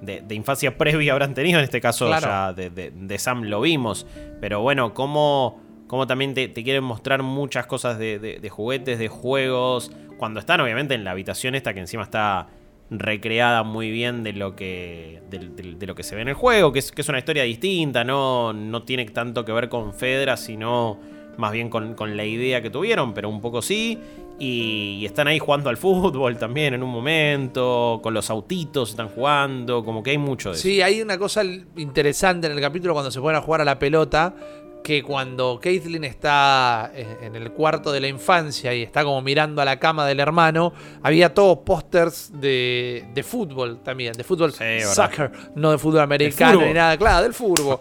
[0.00, 1.58] de, de infancia previa habrán tenido.
[1.60, 2.26] En este caso Claro.
[2.26, 4.04] ya de, de- de Sam lo vimos.
[4.40, 5.60] Pero bueno, cómo,
[5.92, 9.92] cómo también te, quieren mostrar muchas cosas de, de- juguetes, de juegos.
[10.16, 12.48] Cuando están obviamente en la habitación esta que encima está
[12.88, 16.78] recreada muy bien de lo que de, lo que se ve en el juego, que
[16.78, 20.98] es, una historia distinta, no, no tiene tanto que ver con Fedra, sino
[21.36, 23.98] más bien con, con la idea que tuvieron, pero un poco sí.
[24.38, 29.08] Y, y están ahí jugando al fútbol también en un momento, con los autitos están
[29.08, 30.62] jugando, como que hay mucho de eso.
[30.62, 33.78] Sí, hay una cosa interesante en el capítulo cuando se ponen a jugar a la
[33.78, 34.34] pelota,
[34.82, 39.62] que cuando Caitlyn está en en el cuarto de la infancia y está como mirando
[39.62, 44.64] a la cama del hermano, había todos pósters de, de fútbol también, de fútbol Sí,
[44.64, 44.92] verdad.
[44.92, 47.78] soccer, no de fútbol americano ni nada, claro, del fútbol.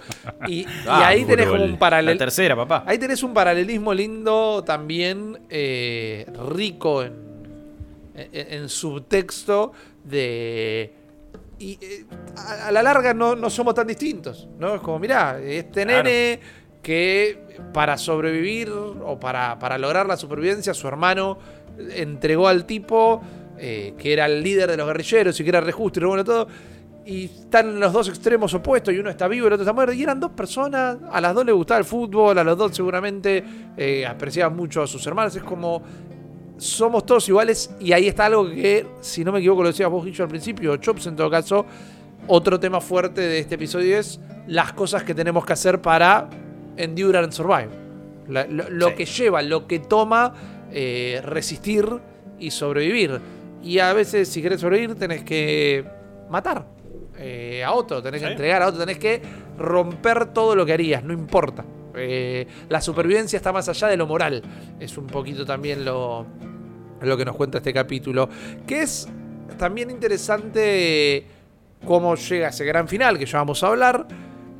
[0.47, 2.17] Y, y Ah, ahí tenés como un La paralelo.
[2.17, 2.83] tercera, papá.
[2.85, 7.13] Ahí tenés un paralelismo lindo también eh, rico en,
[8.15, 9.71] en- en subtexto
[10.03, 10.93] de...
[11.59, 12.05] Y eh,
[12.37, 14.75] a, a la larga no, no somos tan distintos, ¿no?
[14.75, 16.09] Es como, mirá, este Claro.
[16.81, 21.37] Que para sobrevivir o para, para lograr la supervivencia, su hermano
[21.95, 23.21] entregó al tipo
[23.57, 26.23] eh, que era el líder de los guerrilleros y que era re justo y bueno
[26.23, 26.47] todo.
[27.05, 29.73] Y están en los dos extremos opuestos y uno está vivo y el otro está
[29.73, 29.93] muerto.
[29.93, 33.43] Y eran dos personas, a las dos les gustaba el fútbol, a los dos seguramente
[33.77, 35.35] eh, apreciaban mucho a sus hermanos.
[35.35, 35.81] Es como,
[36.57, 40.05] somos todos iguales y ahí está algo que, si no me equivoco, lo decías vos,
[40.05, 41.65] Guillo, al principio, Chops en todo caso,
[42.27, 46.29] otro tema fuerte de este episodio es las cosas que tenemos que hacer para
[46.77, 47.69] endure and survive.
[48.27, 48.95] La- lo lo Sí.
[48.95, 50.33] que lleva, lo que toma
[50.71, 51.85] eh, resistir
[52.39, 53.19] y sobrevivir.
[53.63, 55.83] Y a veces, si querés sobrevivir, tenés que
[56.29, 56.65] matar
[57.19, 59.21] eh, a otro, tenés que entregar a otro, tenés que
[59.57, 61.63] romper todo lo que harías, no importa.
[61.95, 64.41] Eh, la supervivencia está más allá de lo moral.
[64.79, 66.25] Es un poquito también lo,
[67.01, 68.27] lo que nos cuenta este capítulo.
[68.65, 69.07] Que es
[69.57, 71.25] también interesante
[71.85, 74.07] cómo llega ese gran final que ya vamos a hablar,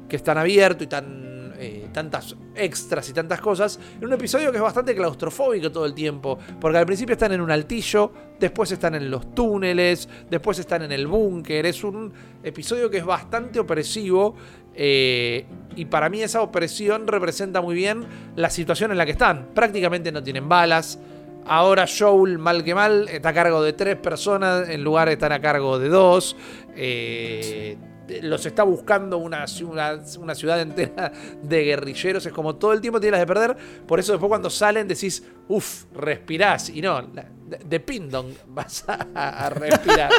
[0.10, 1.31] que es tan abierto y tan
[1.64, 5.94] eh, tantas extras y tantas cosas, en un episodio que es bastante claustrofóbico todo el
[5.94, 10.82] tiempo, porque al principio están en un altillo, después están en los túneles, después están
[10.82, 14.34] en el búnker, es un episodio que es bastante opresivo
[14.74, 15.46] eh,
[15.76, 20.12] y para mí esa opresión representa muy bien la situación en la que están, prácticamente
[20.12, 20.98] no tienen balas,
[21.46, 25.34] Ahora Joel, mal que mal, está a cargo de tres personas, en lugar de estar
[25.34, 26.36] a cargo de dos.
[26.76, 27.78] Eh,
[28.22, 29.64] los está buscando una, ci-
[30.20, 32.26] una, ciudad entera de guerrilleros.
[32.26, 33.56] Es como todo el tiempo tienes de perder.
[33.88, 36.70] Por eso después cuando salen decís, uff, respirás.
[36.70, 40.12] Y no, de, Pindong vas a, a respirar.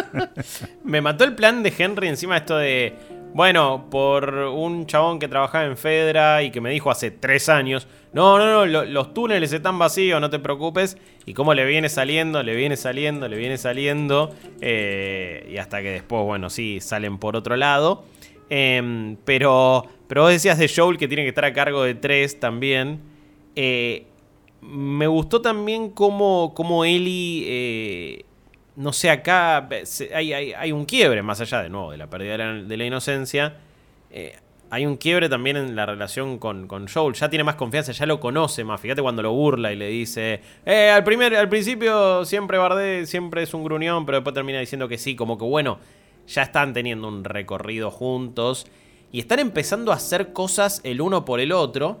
[0.84, 3.15] Me mató el plan de Henry encima esto de.
[3.34, 7.86] Bueno, por un chabón que trabajaba en Fedra y que me dijo hace tres años,
[8.12, 10.96] no, no, no, los túneles están vacíos, no te preocupes.
[11.26, 14.34] Y cómo le viene saliendo, le viene saliendo, le viene saliendo.
[14.62, 18.04] Eh, y hasta que después, bueno, sí, salen por otro lado.
[18.48, 22.40] Em, pero, pero vos decías de Joel que tiene que estar a cargo de tres
[22.40, 23.00] también.
[23.54, 24.06] Eh,
[24.62, 28.24] me gustó también cómo, cómo Ellie, eh,
[28.76, 29.68] no sé, acá
[30.14, 33.56] hay, un quiebre, más allá de nuevo de la pérdida de la, inocencia.
[34.10, 34.36] Eh,
[34.68, 37.14] hay un quiebre también en la relación con, con, Joel.
[37.14, 38.80] Ya tiene más confianza, ya lo conoce más.
[38.80, 43.42] Fíjate cuando lo burla y le dice: eh, al, primer, al principio siempre bardé, siempre
[43.42, 45.16] es un gruñón, pero después termina diciendo que sí.
[45.16, 45.78] Como que bueno,
[46.26, 48.66] ya están teniendo un recorrido juntos
[49.10, 52.00] y están empezando a hacer cosas el uno por el otro.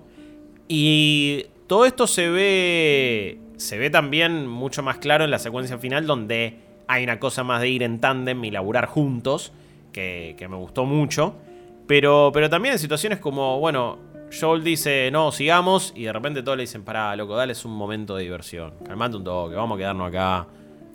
[0.68, 6.06] Y todo esto se ve, se ve también mucho más claro en la secuencia final
[6.06, 9.52] donde hay una cosa más de ir en tándem y laburar juntos,
[9.92, 11.34] que, me gustó mucho.
[11.86, 13.98] Pero, pero también en situaciones como, bueno,
[14.38, 17.72] Joel dice, no, sigamos, y de repente todos le dicen, pará, loco, dale, es un
[17.72, 18.74] momento de diversión.
[18.84, 20.46] Calmate un toque, vamos a quedarnos acá,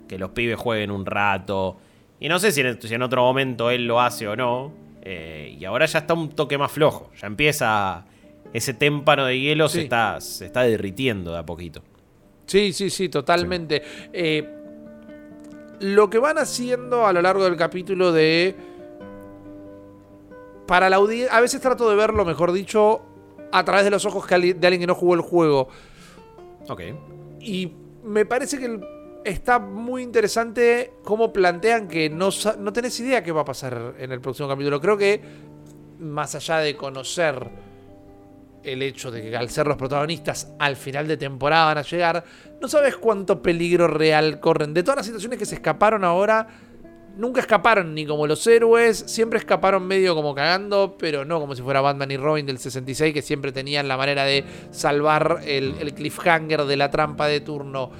[0.06, 1.78] que los pibes jueguen un rato.
[2.20, 4.72] Y no sé si en, otro momento él lo hace o no.
[5.04, 7.10] Eh, y ahora ya está un toque más flojo.
[7.20, 8.04] Ya empieza
[8.52, 11.82] ese témpano de hielo se, está, se está derritiendo de a poquito.
[12.46, 13.82] Sí, sí, sí, totalmente.
[14.12, 14.61] Eh,
[15.82, 18.54] lo que van haciendo a lo largo del capítulo de...
[20.66, 21.36] Para la audiencia...
[21.36, 23.02] A veces trato de verlo, mejor dicho,
[23.50, 25.68] a través de los ojos de alguien que no jugó el juego.
[26.68, 26.82] Ok.
[27.40, 27.72] Y
[28.04, 28.80] me parece que
[29.24, 34.12] está muy interesante cómo plantean que no, no tenés idea qué va a pasar en
[34.12, 34.80] el próximo capítulo.
[34.80, 35.20] Creo que,
[35.98, 37.71] más allá de conocer
[38.64, 42.24] el hecho de que al ser los protagonistas al final de temporada van a llegar,
[42.60, 44.74] no sabes cuánto peligro real corren.
[44.74, 46.46] De todas las situaciones que se escaparon ahora,
[47.16, 51.62] nunca escaparon ni como los héroes, siempre escaparon medio como cagando, pero no como si
[51.62, 56.64] fuera Batman y Robin del 66, que siempre tenían la manera de salvar el, cliffhanger
[56.64, 57.90] de la trampa de turno.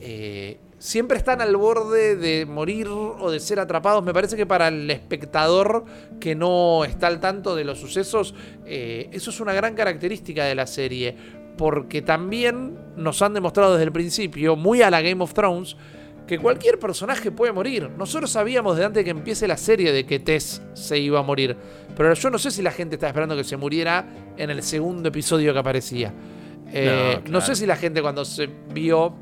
[0.00, 4.04] Eh, siempre están al borde de morir o de ser atrapados.
[4.04, 5.84] Me parece que para el espectador
[6.20, 8.34] que no está al tanto de los sucesos,
[8.66, 11.16] eh, eso es una gran característica de la serie.
[11.56, 15.76] Porque también nos han demostrado desde el principio, muy a la Game of Thrones,
[16.26, 17.90] que cualquier personaje puede morir.
[17.96, 21.22] Nosotros sabíamos desde antes de que empiece la serie de que Tess se iba a
[21.22, 21.56] morir.
[21.96, 25.08] Pero yo no sé si la gente estaba esperando que se muriera en el segundo
[25.08, 26.12] episodio que aparecía.
[26.72, 29.14] Eh, no sé si la gente cuando se vio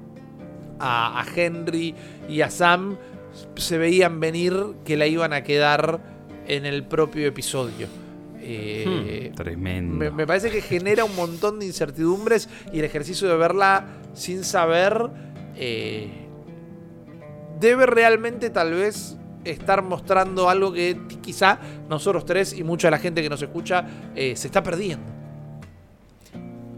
[0.83, 1.95] a, Henry
[2.29, 2.97] y a Sam
[3.57, 6.01] se veían venir que la iban a quedar
[6.47, 7.87] en el propio episodio.
[8.41, 10.13] Eh, hmm, tremendo.
[10.13, 15.09] Me, parece que genera un montón de incertidumbres y el ejercicio de verla sin saber
[15.57, 16.11] eh,
[17.61, 22.99] debe realmente tal vez estar mostrando algo que quizá nosotros tres y mucha de la
[22.99, 25.22] gente que nos escucha eh, se está perdiendo.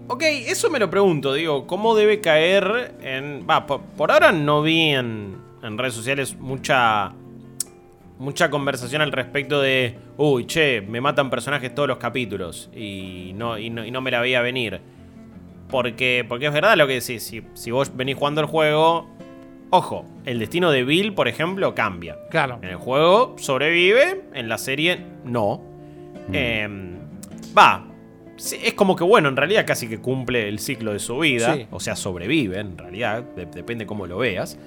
[0.07, 3.47] Ok, eso me lo pregunto, digo, ¿cómo debe caer en...
[3.49, 7.13] Va, por, ahora no vi en, redes sociales mucha...
[8.17, 13.59] Mucha conversación al respecto de, uy, che, me matan personajes todos los capítulos y no,
[13.59, 14.81] y no, me la veía venir.
[15.69, 19.09] Porque, porque es verdad lo que decís, si, si vos venís jugando el juego,
[19.71, 22.17] ojo, el destino de Bill, por ejemplo, cambia.
[22.31, 22.61] Claro.
[22.63, 25.61] En el juego sobrevive, en la serie no.
[26.29, 26.35] Mm.
[26.35, 26.99] Em,
[28.37, 31.57] es como que, bueno, en realidad casi que cumple el ciclo de su vida.
[31.71, 33.23] O sea, sobrevive, en realidad.
[33.23, 34.59] depende cómo lo veas.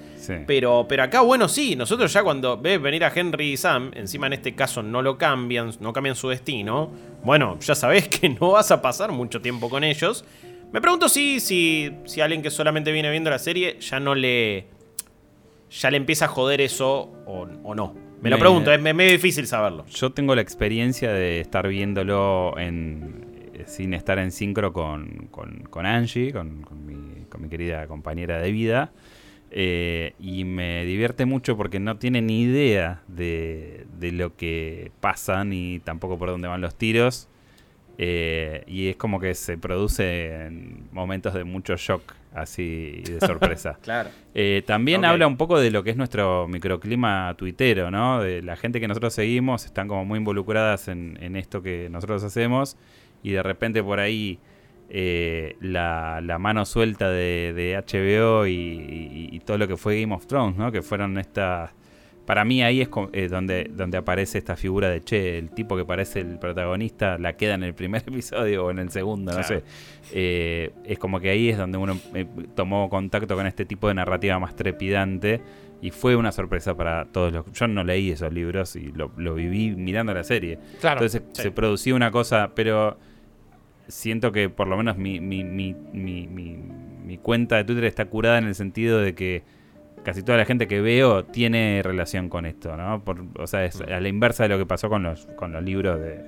[0.46, 1.76] Pero, pero acá, bueno, sí.
[1.76, 5.18] Nosotros ya cuando ves venir a Henry y Sam, encima en este caso no lo
[5.18, 6.90] cambian, no cambian su destino.
[7.24, 10.24] Bueno, ya sabes que no vas a pasar mucho tiempo con ellos.
[10.72, 14.66] Me pregunto si, si, si alguien que solamente viene viendo la serie ya no le.
[15.70, 17.94] ya le empieza a joder eso o, no.
[18.20, 19.86] Me, lo pregunto, es medio difícil saberlo.
[19.86, 23.27] Yo tengo la experiencia de estar viéndolo en,
[23.66, 28.92] sin estar en sincro con, con, Angie, con, mi, querida compañera de vida.
[29.50, 35.80] Eh, y me divierte mucho porque no tiene ni idea de, lo que pasa ni
[35.80, 37.28] tampoco por dónde van los tiros.
[38.00, 43.78] Eh, y es como que se produce en momentos de mucho shock así de sorpresa.
[43.82, 44.10] claro.
[44.34, 48.20] Eh, también habla un poco de lo que es nuestro microclima tuitero, ¿no?
[48.20, 52.22] De la gente que nosotros seguimos, están como muy involucradas en, en esto que nosotros
[52.22, 52.76] hacemos
[53.22, 54.38] y de repente por ahí
[54.90, 60.72] eh, la, mano suelta de, HBO y, todo lo que fue Game of Thrones, ¿no?
[60.72, 61.70] Que fueron estas...
[62.26, 65.86] Para mí ahí es eh, donde, donde aparece esta figura de Che, el tipo que
[65.86, 69.62] parece el protagonista, la queda en el primer episodio o en el segundo, no sé.
[70.12, 71.98] Eh, es como que ahí es donde uno
[72.54, 75.40] tomó contacto con este tipo de narrativa más trepidante
[75.80, 77.50] y fue una sorpresa para todos los...
[77.52, 80.58] Yo no leí esos libros y lo, lo viví mirando la serie.
[80.80, 81.00] Claro.
[81.02, 81.42] Entonces sí.
[81.42, 82.98] se producía una cosa, pero
[83.88, 86.58] siento que por lo menos mi, mi, mi, mi, mi-
[87.04, 89.42] mi cuenta de Twitter está curada en el sentido de que
[90.04, 93.02] casi toda la gente que veo tiene relación con esto, ¿no?
[93.04, 95.62] Por- o sea, es a la inversa de lo que pasó con los, con los
[95.62, 96.20] libros de,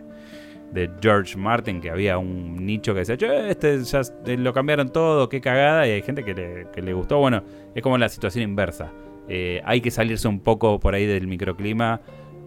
[0.72, 4.88] de George Martin, que había un nicho que decía, che, este ya eh, lo cambiaron
[4.90, 7.18] todo, qué cagada, y hay gente que le, que le gustó.
[7.18, 7.42] Bueno,
[7.74, 8.90] es como la situación inversa.
[9.28, 12.00] Eh, hay que salirse un poco por ahí del microclima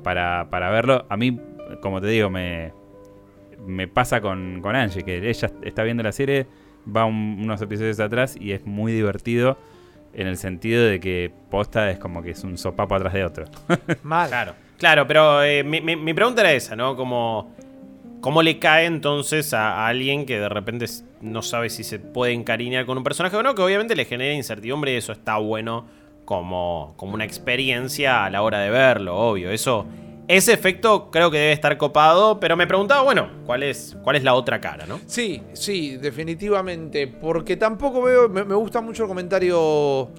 [0.04, 1.06] para, para verlo.
[1.10, 1.40] A mí,
[1.82, 2.74] como te digo, me,
[3.66, 6.46] me pasa con, con Angie, que ella está viendo la serie,
[6.86, 9.58] va un- unos episodios atrás y es muy divertido
[10.14, 13.46] en el sentido de que posta es como que es un sopapo atrás de otro.
[14.04, 14.28] Mal.
[14.30, 16.96] Claro, claro, pero eh, mi, mi- mi pregunta era esa, ¿no?
[16.96, 17.52] Como,
[18.22, 20.86] ¿Cómo le cae entonces a, a alguien que de repente
[21.22, 23.54] no sabe si se puede encariñar con un personaje o no?
[23.56, 25.86] Que obviamente le genera incertidumbre y eso está bueno
[26.26, 29.52] como, como una experiencia a la hora de verlo, obvio.
[29.52, 29.86] Eso,
[30.28, 34.24] ese efecto creo que debe estar copado, pero me preguntaba, bueno, ¿cuál es, cuál es
[34.24, 35.00] la otra cara, no?
[35.06, 37.08] Sí, sí, definitivamente.
[37.08, 38.30] Porque tampoco veo.
[38.30, 40.10] Me, gusta mucho el comentario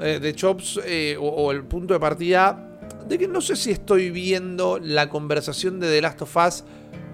[0.00, 2.68] eh, de Chops eh, o, o el punto de partida
[3.06, 6.64] de que no sé si estoy viendo la conversación de The Last of Us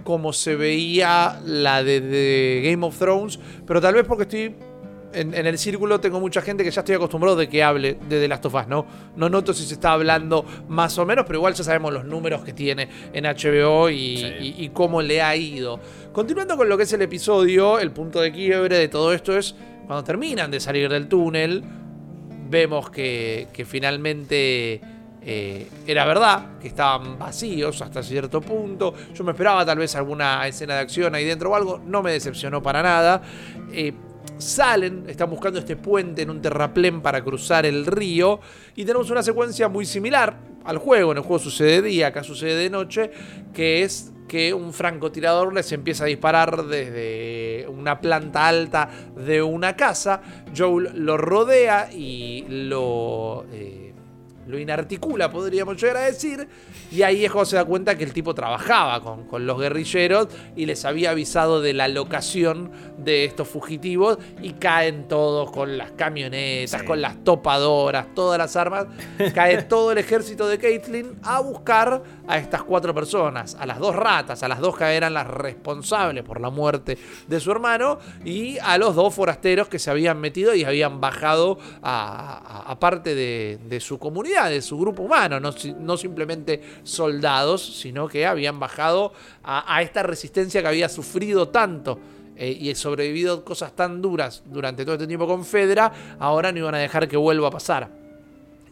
[0.04, 4.54] como se veía la de, de Game of Thrones, pero tal vez porque estoy.
[5.12, 8.20] En, en el círculo tengo mucha gente que ya estoy acostumbrado de que hable de
[8.20, 8.84] The Last of Us, ¿no?
[9.16, 12.42] No noto si se está hablando más o menos, pero igual ya sabemos los números
[12.44, 14.24] que tiene en HBO y, Sí.
[14.58, 15.80] y- y cómo le ha ido.
[16.12, 19.54] Continuando con lo que es el episodio, el punto de quiebre de todo esto es
[19.86, 21.64] cuando terminan de salir del túnel,
[22.50, 24.80] vemos que, que finalmente
[25.22, 28.94] eh, era verdad, que estaban vacíos hasta cierto punto.
[29.14, 32.12] Yo me esperaba tal vez alguna escena de acción ahí dentro o algo, no me
[32.12, 33.22] decepcionó para nada.
[33.72, 33.92] Eh,
[34.38, 38.40] salen, están buscando este puente en un terraplén para cruzar el río
[38.74, 41.12] y tenemos una secuencia muy similar al juego.
[41.12, 43.10] En el juego sucede de día, acá sucede de noche,
[43.52, 49.74] que es que un francotirador les empieza a disparar desde una planta alta de una
[49.74, 50.20] casa.
[50.56, 53.87] Joel lo rodea y lo, eh,
[54.48, 56.48] lo inarticula, podríamos llegar a decir.
[56.90, 60.28] Y ahí es cuando se da cuenta que el tipo trabajaba con, con los guerrilleros
[60.56, 65.92] y les había avisado de la locación de estos fugitivos y caen todos con las
[65.92, 66.86] camionetas, Sí.
[66.86, 68.86] con las topadoras, todas las armas.
[69.34, 73.94] Cae todo el ejército de Caitlyn a buscar a estas cuatro personas, a las dos
[73.94, 76.96] ratas, a las dos que eran las responsables por la muerte
[77.26, 81.58] de su hermano y a los dos forasteros que se habían metido y habían bajado
[81.82, 86.62] a, a- a parte de, de su comunidad, de su grupo humano, no, no simplemente
[86.84, 89.12] soldados, sino que habían bajado
[89.42, 91.98] a, a esta resistencia que había sufrido tanto
[92.36, 96.74] eh, y sobrevivido cosas tan duras durante todo este tiempo con Fedra, ahora no iban
[96.76, 97.90] a dejar que vuelva a pasar.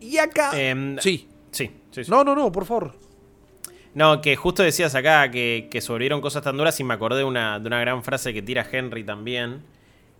[0.01, 0.53] Y acá...
[0.59, 1.29] Em, sí.
[1.51, 2.11] Sí, sí, sí.
[2.11, 2.93] No, no, no, por favor.
[3.95, 7.25] No, que justo decías acá que, que sobrevivieron cosas tan duras y me acordé de
[7.25, 9.63] una, de una gran frase que tira Henry también.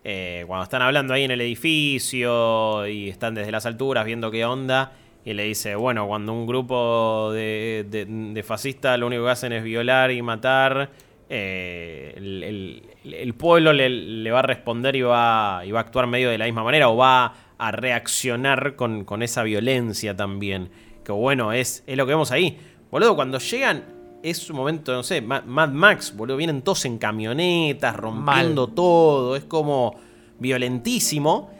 [0.03, 4.45] eh, cuando están hablando ahí en el edificio y están desde las alturas viendo qué
[4.45, 4.93] onda.
[5.27, 9.51] Y le dice, bueno, cuando un grupo de, de- de fascistas lo único que hacen
[9.51, 10.89] es violar y matar,
[11.29, 15.81] eh, el, el- el pueblo le, le va a responder y va, y va a
[15.81, 20.69] actuar medio de la misma manera o va a reaccionar con, con esa violencia también.
[21.03, 22.57] Que bueno, es, es lo que vemos ahí.
[22.89, 23.83] Boludo, cuando llegan,
[24.23, 29.35] es un momento, no sé, Ma- Mad Max, boludo, vienen todos en camionetas, rompiendo todo,
[29.35, 29.95] es como
[30.39, 31.51] violentísimo.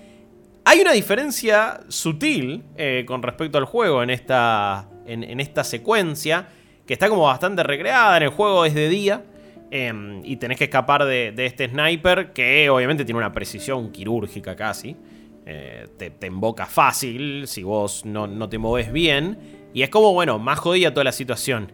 [0.69, 6.49] Hay una diferencia sutil eh, con respecto al juego en esta, en, esta secuencia,
[6.85, 8.17] que está como bastante recreada.
[8.17, 9.23] En el juego es de día
[9.71, 14.97] eh, y tenés que escapar de, este sniper que obviamente tiene una precisión quirúrgica casi.
[15.45, 19.39] Eh, te, te emboca fácil si vos no, no te moves bien.
[19.73, 21.71] Y es como, bueno, más jodida toda la situación.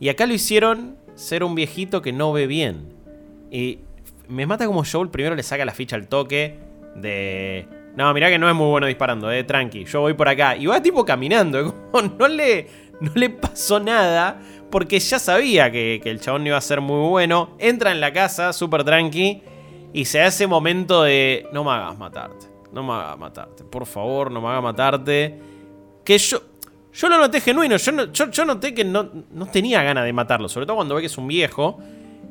[0.00, 2.92] Y acá lo hicieron ser un viejito que no ve bien.
[3.50, 3.78] Y
[4.28, 6.58] me mata como Joel primero le saca la ficha al toque
[6.94, 7.77] de...
[7.98, 10.56] No, mirá que no es muy bueno disparando, eh, tranqui, yo voy por acá.
[10.56, 12.68] Y va tipo caminando, como no le,
[13.00, 14.38] no le pasó nada,
[14.70, 17.56] porque ya sabía que, que el chabón no iba a ser muy bueno.
[17.58, 19.42] Entra en la casa, súper tranqui,
[19.92, 21.48] y se hace momento de...
[21.52, 25.36] No me hagas matarte, no me hagas matarte, por favor, no me hagas matarte.
[26.04, 26.40] Que yo...
[26.92, 30.12] Yo lo noté genuino, yo, no- yo, yo noté que no, no tenía ganas de
[30.12, 31.78] matarlo, sobre todo cuando ve que es un viejo.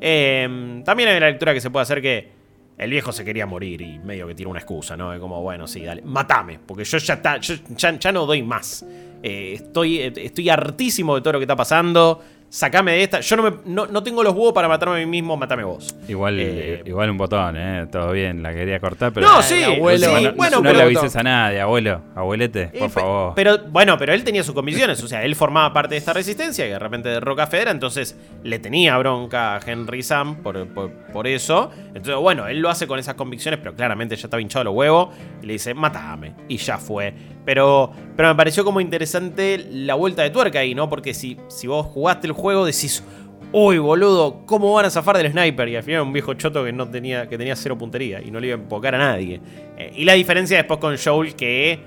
[0.00, 2.37] Eh, también hay la lectura que se puede hacer que
[2.78, 5.12] el viejo se quería morir y medio que tiene una excusa, ¿no?
[5.12, 8.86] Es como, bueno, sí, dale, matame, porque yo ya, yo ya, ya no doy más.
[9.20, 12.22] Eh, estoy, eh, estoy hartísimo de todo lo que está pasando.
[12.48, 13.20] Sacame de esta.
[13.20, 15.94] Yo no, me, no, no tengo los huevos para matarme a mí mismo, matame vos.
[16.08, 17.86] Igual, Eh, igual un botón, ¿eh?
[17.90, 19.26] Todo bien, la quería cortar, pero.
[19.26, 22.00] No, sí, abuelo, sí, no, bueno, no pero, le avises a nadie, abuelo.
[22.14, 23.32] Abuelete, Eh, por favor.
[23.36, 25.02] Pero bueno, pero él tenía sus convicciones.
[25.02, 27.70] O sea, él formaba parte de esta resistencia y de repente derroca a Federa.
[27.70, 31.70] Entonces le tenía bronca a Henry Sam por, por- por eso.
[31.88, 35.08] Entonces, bueno, él lo hace con esas convicciones, pero claramente ya estaba hinchado los huevos.
[35.42, 36.34] Y le dice, matame.
[36.48, 37.12] Y ya fue.
[37.44, 40.88] Pero, pero me pareció como interesante la vuelta de tuerca ahí, ¿no?
[40.88, 43.02] Porque si, si vos jugaste el juego, decís.
[43.50, 45.68] Uy, boludo, ¿cómo van a zafar del sniper?
[45.68, 48.30] Y al final era un viejo choto que no tenía, que tenía cero puntería y
[48.30, 49.40] no le iba a empocar a nadie.
[49.78, 51.80] Eh, y la diferencia después con Joel, que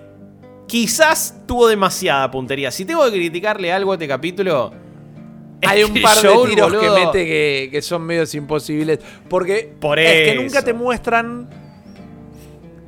[0.71, 2.71] quizás tuvo demasiada puntería.
[2.71, 4.71] Si tengo que criticarle algo a este capítulo.
[5.61, 8.99] es Hay un par de tiros boludo, que mete que, que son medios imposibles.
[9.29, 11.47] Porque Por es que nunca te muestran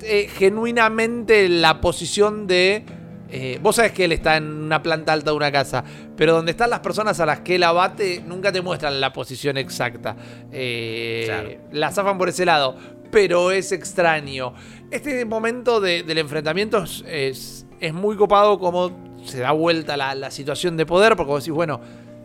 [0.05, 2.83] eh, genuinamente la posición de.
[3.29, 5.83] eh, vos sabés que él está en una planta alta de una casa,
[6.15, 9.57] pero donde están las personas a las que él abate, nunca te muestran la posición
[9.57, 10.15] exacta.
[10.51, 11.49] Eh, Claro.
[11.71, 12.75] La zafan por ese lado,
[13.11, 14.53] pero es extraño.
[14.91, 20.13] Este momento de- del enfrentamiento es, es- es muy copado como se da vuelta la,
[20.15, 21.79] la situación de poder, porque vos decís, bueno,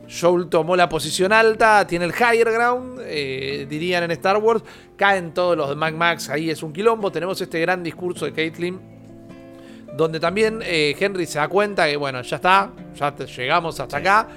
[0.08, 4.62] Joel tomó la posición alta, tiene el higher ground, eh, dirían en Star Wars,
[4.96, 8.32] caen todos los de Mac Max, ahí es un quilombo, tenemos este gran discurso de
[8.32, 8.80] Caitlyn,
[9.96, 13.98] donde también eh, Henry se da cuenta que, bueno, ya está, ya te- llegamos hasta
[13.98, 14.28] acá.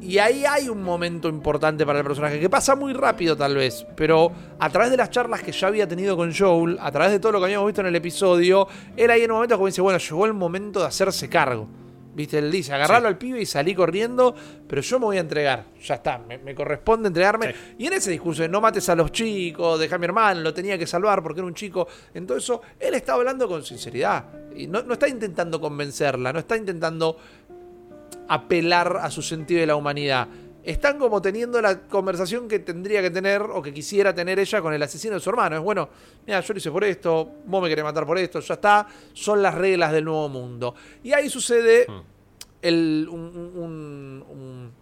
[0.00, 3.84] Y ahí hay un momento importante para el personaje, que pasa muy rápido tal vez,
[3.96, 7.18] pero a través de las charlas que ya había tenido con Joel, a través de
[7.18, 9.80] todo lo que habíamos visto en el episodio, él ahí en un momento como dice,
[9.80, 11.66] bueno, llegó el momento de hacerse cargo.
[12.16, 13.12] Viste, él dice, agarrarlo Sí.
[13.12, 14.34] al pibe y salí corriendo,
[14.66, 15.66] pero yo me voy a entregar.
[15.84, 17.52] Ya está, me, me corresponde entregarme.
[17.52, 17.74] Sí.
[17.80, 20.54] Y en ese discurso de no mates a los chicos, deja a mi hermano, lo
[20.54, 21.86] tenía que salvar porque era un chico.
[22.14, 24.24] En todo eso, él está hablando con sinceridad.
[24.56, 27.18] Y no, no está intentando convencerla, no está intentando
[28.28, 30.26] apelar a su sentido de la humanidad.
[30.66, 34.74] Están como teniendo la conversación que tendría que tener o que quisiera tener ella con
[34.74, 35.54] el asesino de su hermano.
[35.56, 35.88] Es bueno,
[36.26, 39.40] mira, yo lo hice por esto, vos me querés matar por esto, ya está, son
[39.40, 40.74] las reglas del nuevo mundo.
[41.04, 41.86] Y ahí sucede
[42.62, 44.72] el, un, un- un-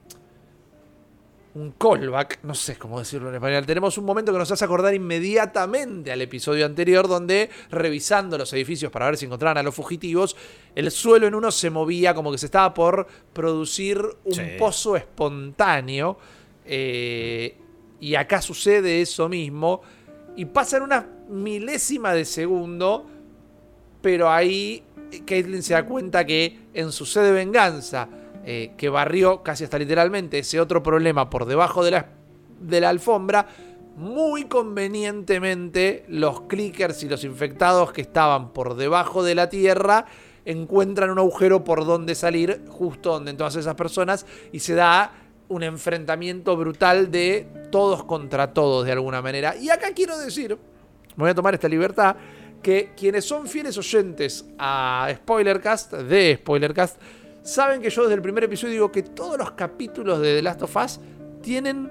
[1.54, 3.64] un- callback, no sé cómo decirlo en español.
[3.66, 8.90] Tenemos un momento que nos hace acordar inmediatamente al episodio anterior, donde revisando los edificios
[8.90, 10.36] para ver si encontraban a los fugitivos,
[10.74, 14.42] el suelo en uno se movía como que se estaba por producir un Sí.
[14.58, 16.18] pozo espontáneo.
[16.66, 17.56] eh,
[18.00, 19.82] y acá sucede eso mismo.
[20.34, 23.06] Y pasa en una milésima de segundo,
[24.00, 24.82] pero ahí
[25.26, 28.08] Caitlyn se da cuenta que en su sed de venganza,
[28.44, 32.06] eh, que barrió casi hasta literalmente ese otro problema por debajo de la,
[32.60, 33.46] de la alfombra,
[33.96, 40.06] muy convenientemente los clickers y los infectados que estaban por debajo de la tierra
[40.44, 45.12] encuentran un agujero por donde salir, justo donde todas esas personas, y se da
[45.48, 49.56] un enfrentamiento brutal de todos contra todos de alguna manera.
[49.56, 50.58] Y acá quiero decir,
[51.16, 52.16] voy a tomar esta libertad,
[52.62, 57.00] que quienes son fieles oyentes a Spoilercast, de Spoilercast,
[57.44, 60.62] saben que yo desde el primer episodio digo que todos los capítulos de The Last
[60.62, 61.00] of Us
[61.42, 61.90] tienen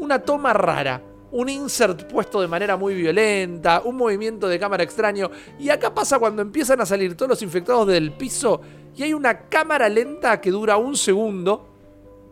[0.00, 1.02] una toma rara.
[1.30, 5.30] Un insert puesto de manera muy violenta, un movimiento de cámara extraño.
[5.58, 8.60] Y acá pasa cuando empiezan a salir todos los infectados del piso
[8.96, 11.67] y hay una cámara lenta que dura un segundo.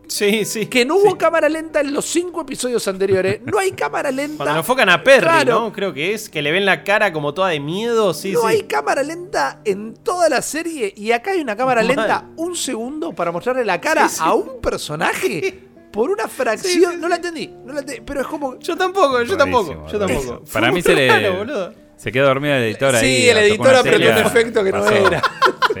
[0.07, 0.67] Sí, sí.
[0.67, 1.17] Que no hubo sí.
[1.17, 3.41] cámara lenta en los cinco episodios anteriores.
[3.45, 4.43] No hay cámara lenta.
[4.43, 5.59] Cuando enfocan a Perry, Claro.
[5.59, 5.73] ¿no?
[5.73, 8.47] Creo que es, que le ven la cara como toda de miedo, sí, no sí.
[8.47, 11.87] hay cámara lenta en toda la serie y acá hay una cámara Mal.
[11.95, 14.21] lenta un segundo para mostrarle la cara Sí, sí.
[14.23, 16.73] a un personaje por una fracción.
[16.73, 19.87] Sí, sí, no la entendí, no la entendí, pero es como Yo tampoco, yo tampoco,
[19.91, 20.43] yo tampoco.
[20.51, 21.07] Para mí se le.
[21.23, 21.73] raro, boludo.
[21.97, 23.01] Se quedó dormido el editor ahí.
[23.23, 25.21] Sí, el tocó editor una apretó un efecto que no era.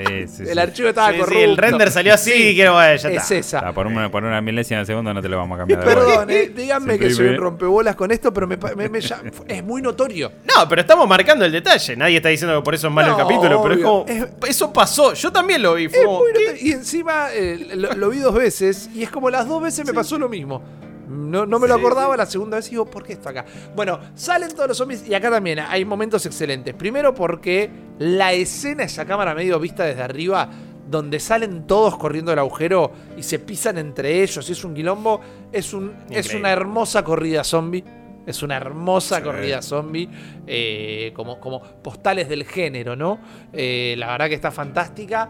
[0.05, 1.43] Sí, sí, el archivo estaba Sí, sí, corrupto.
[1.43, 3.35] el render salió así y quiero, bueno, ya Es está.
[3.35, 3.73] esa.
[3.73, 5.83] Por, una, por una milésima de segundo no te lo vamos a cambiar.
[5.83, 9.63] Perdón, eh, díganme que soy un rompebolas con esto, pero me, me- me ya- es
[9.63, 10.31] muy notorio.
[10.45, 11.95] No, pero estamos marcando el detalle.
[11.95, 14.05] Nadie está diciendo que por eso es malo No, el capítulo, pero es como.
[14.47, 15.13] Eso pasó.
[15.13, 15.87] Yo también lo vi.
[16.61, 19.93] Y encima eh, lo, lo vi dos veces y es como las dos veces me
[19.93, 20.61] pasó lo mismo.
[21.07, 23.45] No, no me lo acordaba la segunda vez y digo, ¿por qué esto acá?
[23.75, 26.73] Bueno, salen todos los zombies y acá también hay momentos excelentes.
[26.73, 30.49] Primero porque la escena, esa cámara medio vista desde arriba,
[30.89, 35.19] donde salen todos corriendo del agujero y se pisan entre ellos y es un quilombo,
[35.51, 37.83] es, un, es una hermosa corrida zombie.
[38.25, 39.23] Es una hermosa Sí.
[39.23, 40.09] corrida zombie,
[40.45, 43.19] eh, como, como postales del género, ¿no?
[43.53, 45.29] Eh, la verdad que está fantástica.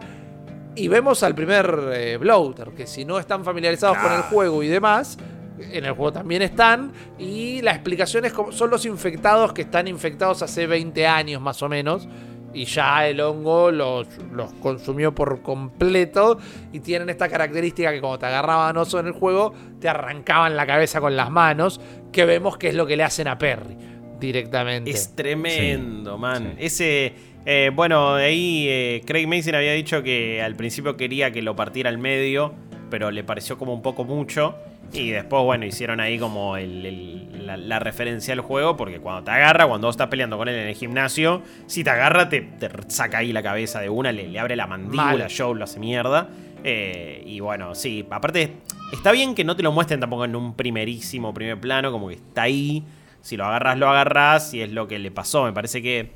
[0.74, 4.66] Y vemos al primer eh, Bloater, que si no están familiarizados con el juego y
[4.68, 5.16] demás,
[5.60, 6.92] en el juego también están.
[7.18, 11.62] Y la explicación es como son los infectados que están infectados hace 20 años más
[11.62, 12.08] o menos.
[12.54, 16.38] y ya el hongo los, los consumió por completo
[16.72, 20.66] y tienen esta característica que cuando te agarraban oso en el juego te arrancaban la
[20.66, 21.78] cabeza con las manos,
[22.10, 23.76] que vemos que es lo que le hacen a Perry
[24.18, 24.90] directamente.
[24.90, 26.54] Es tremendo, man.
[26.58, 27.12] Ese.
[27.44, 31.90] eh, bueno, ahí eh, Craig Mason había dicho que al principio quería que lo partiera
[31.90, 32.54] al medio,
[32.90, 34.56] pero le pareció como un poco mucho.
[34.92, 39.22] Y después, bueno, hicieron ahí como el- el- la, la referencia al juego, porque cuando
[39.24, 42.40] te agarra, cuando vos estás peleando con él en el gimnasio, si te agarra, te,
[42.42, 45.28] te saca ahí la cabeza de una, le, le abre la mandíbula.
[45.34, 46.28] Joe lo hace mierda.
[46.64, 48.54] Eh, y bueno, sí, aparte,
[48.92, 52.14] está bien que no te lo muestren tampoco en un primerísimo primer plano, como que
[52.14, 52.82] está ahí.
[53.20, 55.44] Si lo agarras, lo agarras, y es lo que le pasó.
[55.44, 56.10] Me parece que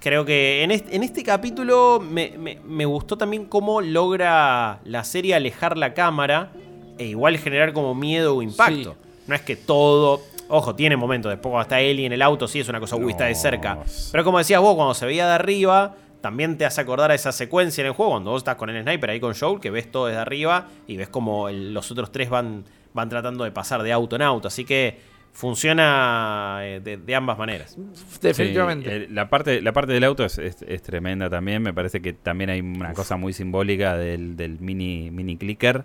[0.00, 5.02] Creo que en este, en este capítulo me, me- me gustó también cómo logra la
[5.02, 6.50] serie alejar la cámara
[6.98, 8.92] e igual generar como miedo o impacto.
[8.92, 9.08] Sí.
[9.26, 10.20] No es que todo.
[10.48, 11.30] Ojo, tiene momentos.
[11.30, 13.78] Después cuando está Ellie en el auto, sí es una cosa, uy, está de cerca.
[14.12, 17.32] Pero como decías vos, cuando se veía de arriba, también te hace acordar a esa
[17.32, 19.90] secuencia en el juego, cuando vos estás con el sniper ahí con Joel, que ves
[19.90, 23.82] todo desde arriba y ves como el- los otros tres van, van tratando de pasar
[23.82, 24.48] de auto en auto.
[24.48, 24.98] Así que
[25.32, 27.76] funciona eh, de, de ambas maneras.
[28.20, 29.06] Definitivamente.
[29.06, 31.62] Sí, la, parte, la parte del auto es, es- es tremenda también.
[31.62, 35.84] Me parece que también hay una cosa muy simbólica del, del mini, mini clicker.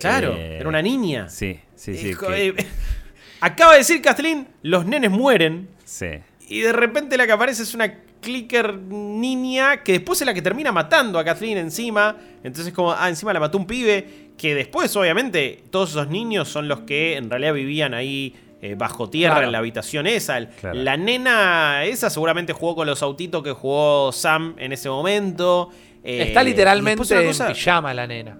[0.00, 1.28] Claro, Eh, era una niña.
[1.28, 2.08] Sí, sí, sí.
[2.08, 2.54] Hijo, que- eh,
[3.40, 5.68] acaba de decir Kathleen, los nenes mueren.
[5.84, 6.06] sí.
[6.48, 10.42] Y de repente la que aparece es una clicker niña que después es la que
[10.42, 12.16] termina matando a Kathleen encima.
[12.42, 14.30] Entonces como, ah, encima la mató un pibe.
[14.36, 19.08] Que después, obviamente, todos esos niños son los que en realidad vivían ahí eh, bajo
[19.08, 19.46] tierra Claro.
[19.46, 20.38] en la habitación esa.
[20.38, 20.74] El- Claro.
[20.82, 25.70] La nena esa seguramente jugó con los autitos que jugó Sam en ese momento.
[26.02, 28.36] Eh, Está literalmente en cosa- pijama la nena.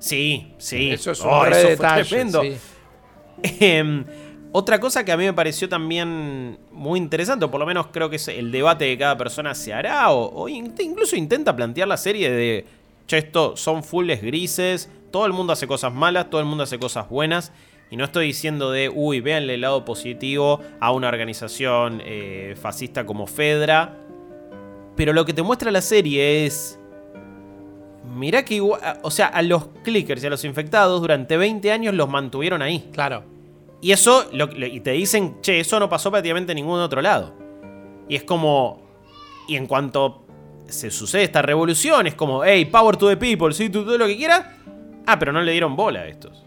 [0.00, 0.90] Sí, sí.
[0.90, 2.42] Eso es un Oh, eso detalle, tremendo.
[2.42, 2.56] sí.
[3.60, 4.04] Em,
[4.52, 8.10] otra cosa que a mí me pareció también muy interesante, o por lo menos creo
[8.10, 11.86] que es el debate que cada persona se hará, o, o in- incluso intenta plantear
[11.86, 12.64] la serie de,
[13.06, 16.78] che, esto son fulles grises, todo el mundo hace cosas malas, todo el mundo hace
[16.78, 17.52] cosas buenas,
[17.90, 23.04] y no estoy diciendo de, uy, véanle el lado positivo a una organización eh, fascista
[23.06, 23.96] como Fedra,
[24.96, 26.79] pero lo que te muestra la serie es...
[28.04, 31.94] Mirá que igual, o sea, a los clickers y a los infectados durante 20 años
[31.94, 32.88] los mantuvieron ahí.
[32.92, 33.24] Claro.
[33.82, 37.02] Y eso, lo- lo- y te dicen, che, eso no pasó prácticamente en ningún otro
[37.02, 37.34] lado.
[38.08, 38.82] Y es como,
[39.48, 40.24] y en cuanto
[40.66, 44.06] se sucede esta revolución, es como, hey, power to the people, sí, tú todo lo
[44.06, 44.44] que quieras.
[45.06, 46.44] Ah, pero no le dieron bola a estos.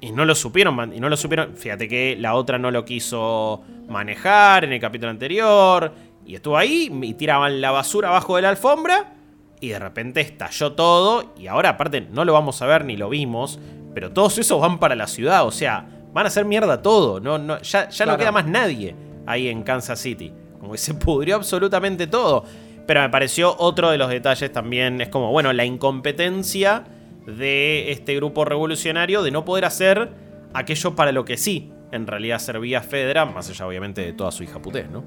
[0.00, 1.56] Y no lo supieron, man- y no lo supieron.
[1.56, 5.92] Fíjate que la otra no lo quiso manejar en el capítulo anterior.
[6.24, 9.14] Y estuvo ahí y tiraban la basura abajo de la alfombra.
[9.60, 11.34] Y de repente estalló todo.
[11.38, 13.60] Y ahora, aparte, no lo vamos a ver ni lo vimos.
[13.94, 15.46] Pero todos esos van para la ciudad.
[15.46, 17.20] O sea, van a hacer mierda todo.
[17.20, 18.94] No, no, ya ya no queda más nadie
[19.26, 20.32] ahí en Kansas City.
[20.58, 22.44] Como que se pudrió absolutamente todo.
[22.86, 25.00] Pero me pareció otro de los detalles también.
[25.00, 26.84] Es como, bueno, la incompetencia
[27.26, 30.10] de este grupo revolucionario de no poder hacer
[30.54, 34.42] aquello para lo que sí en realidad servía Fedra, más allá obviamente de toda su
[34.42, 35.02] hija putés, ¿no?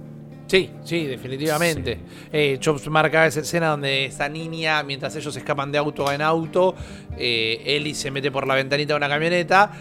[0.47, 1.99] Sí, sí, definitivamente.
[2.31, 6.75] Eh, Chops marca esa escena donde esta niña, mientras ellos escapan de auto en auto,
[7.17, 9.71] eh, Ellie se mete por la ventanita de una camioneta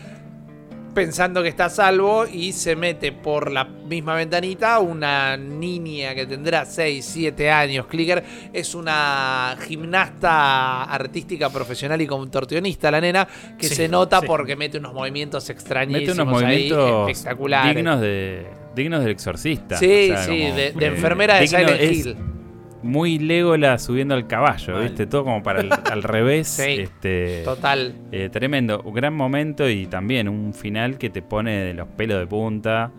[0.94, 6.26] pensando que está a salvo y se mete por la misma ventanita una niña que
[6.26, 7.86] tendrá 6, 7 años.
[7.86, 13.26] Clicker es una gimnasta artística profesional y contorsionista, la nena,
[13.58, 14.26] que Sí, se nota sí.
[14.26, 17.74] porque mete unos movimientos extrañísimos Mete unos ahí, movimientos espectaculares.
[17.74, 19.76] dignos de dignos del exorcista.
[19.76, 22.16] Sí, O sea, sí, como, de, de enfermera de Silent Hill.
[22.82, 24.82] Muy Legola subiendo al caballo, Mal.
[24.82, 25.06] ¿viste?
[25.06, 26.48] Todo como para el, al revés.
[26.48, 27.94] Sí, este, Total.
[28.10, 32.18] eh, tremendo, un gran momento y también un final que te pone de los pelos
[32.18, 32.90] de punta.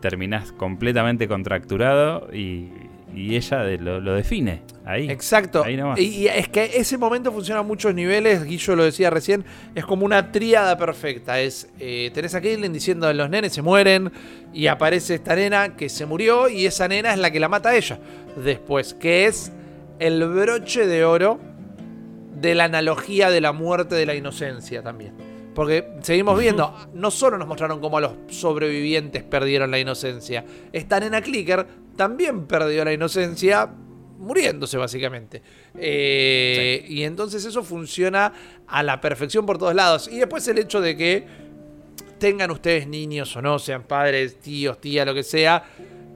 [0.00, 2.68] Terminás completamente contracturado y,
[3.14, 5.10] y ella de- lo, lo define ahí.
[5.10, 5.64] Exacto.
[5.64, 5.98] Ahí nomás.
[5.98, 8.44] Y, y es que ese momento funciona a muchos niveles.
[8.44, 9.44] Guillo lo decía recién.
[9.74, 11.40] Es como una tríada perfecta.
[11.40, 14.12] Es eh, tenés a Caitlyn diciendo los nenes se mueren.
[14.52, 16.48] Y aparece esta nena que se murió.
[16.48, 17.98] Y esa nena es la que la mata a ella.
[18.36, 19.52] Después, que es
[19.98, 21.40] el broche de oro
[22.40, 25.12] de la analogía de la muerte de la inocencia también.
[25.54, 31.20] Porque seguimos viendo, no solo nos mostraron cómo los sobrevivientes perdieron la inocencia, esta nena
[31.20, 31.66] Clicker
[31.98, 33.68] también perdió la inocencia
[34.18, 35.42] muriéndose básicamente.
[35.74, 38.32] Eh, Y entonces eso funciona
[38.66, 40.08] a la perfección por todos lados.
[40.08, 41.26] Y después el hecho de que
[42.18, 45.62] tengan ustedes niños o no, sean padres, tíos, tía, lo que sea.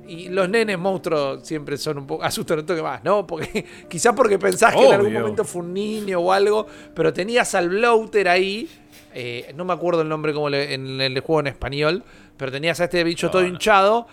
[0.09, 2.24] Y los nenes monstruos siempre son un poco.
[2.24, 3.26] Asustan un toque más, ¿no?
[3.26, 7.55] Porque quizás porque pensás que en algún momento fue un niño o algo, pero tenías
[7.55, 8.68] al bloater ahí.
[9.14, 12.03] eh, no me acuerdo el nombre como le- en el juego en español,
[12.37, 13.49] pero tenías a este bicho No, todo no.
[13.49, 14.07] hinchado.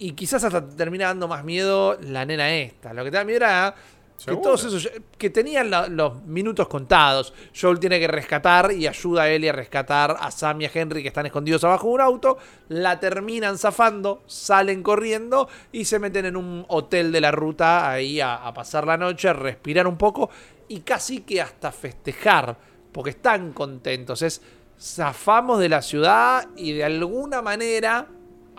[0.00, 2.92] Y quizás hasta te termina dando más miedo la nena esta.
[2.92, 3.74] Lo que te da miedo era
[4.16, 4.42] que Seguro.
[4.42, 7.32] todos esos que tenían la- los minutos contados.
[7.58, 11.02] Joel tiene que rescatar y ayuda a Ellie a rescatar a Sam y a Henry
[11.02, 12.38] que están escondidos abajo de un auto.
[12.68, 18.20] La terminan zafando, salen corriendo y se meten en un hotel de la ruta ahí
[18.20, 20.28] a, a pasar la noche, a respirar un poco
[20.68, 22.56] y casi que hasta festejar,
[22.92, 24.20] porque están contentos.
[24.22, 24.40] Es
[24.78, 28.06] zafamos de la ciudad y de alguna manera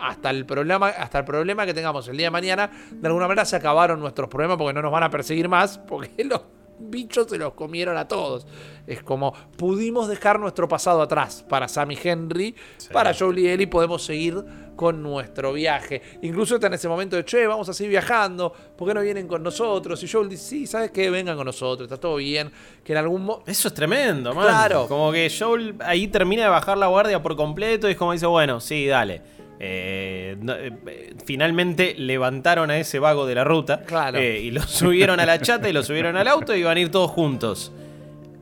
[0.02, 3.44] hasta el problema, hasta el problema que tengamos el día de mañana, de alguna manera
[3.44, 6.42] se acabaron nuestros problemas porque no nos van a perseguir más, porque los
[6.78, 8.46] bichos se los comieron a todos.
[8.86, 12.54] Es como pudimos dejar nuestro pasado atrás para Sam y Henry,
[12.92, 14.42] para Joel y Ellie podemos seguir
[14.74, 16.02] con nuestro viaje.
[16.22, 19.28] Incluso está en ese momento de, che, vamos a seguir viajando, ¿por qué no vienen
[19.28, 20.02] con nosotros?
[20.02, 21.10] Y Joel dice, sí, ¿sabes qué?
[21.10, 22.50] Vengan con nosotros, está todo bien,
[22.82, 23.50] que en algún momento...
[23.50, 24.46] Eso es tremendo, man.
[24.46, 24.88] Claro.
[24.88, 28.26] Como que Joel ahí termina de bajar la guardia por completo y es como dice,
[28.26, 29.41] bueno, sí, dale.
[29.64, 34.18] Eh, no, eh, finalmente levantaron a ese vago de la ruta Claro.
[34.18, 36.80] eh, y lo subieron a la chata y lo subieron al auto y iban a
[36.80, 37.70] ir todos juntos.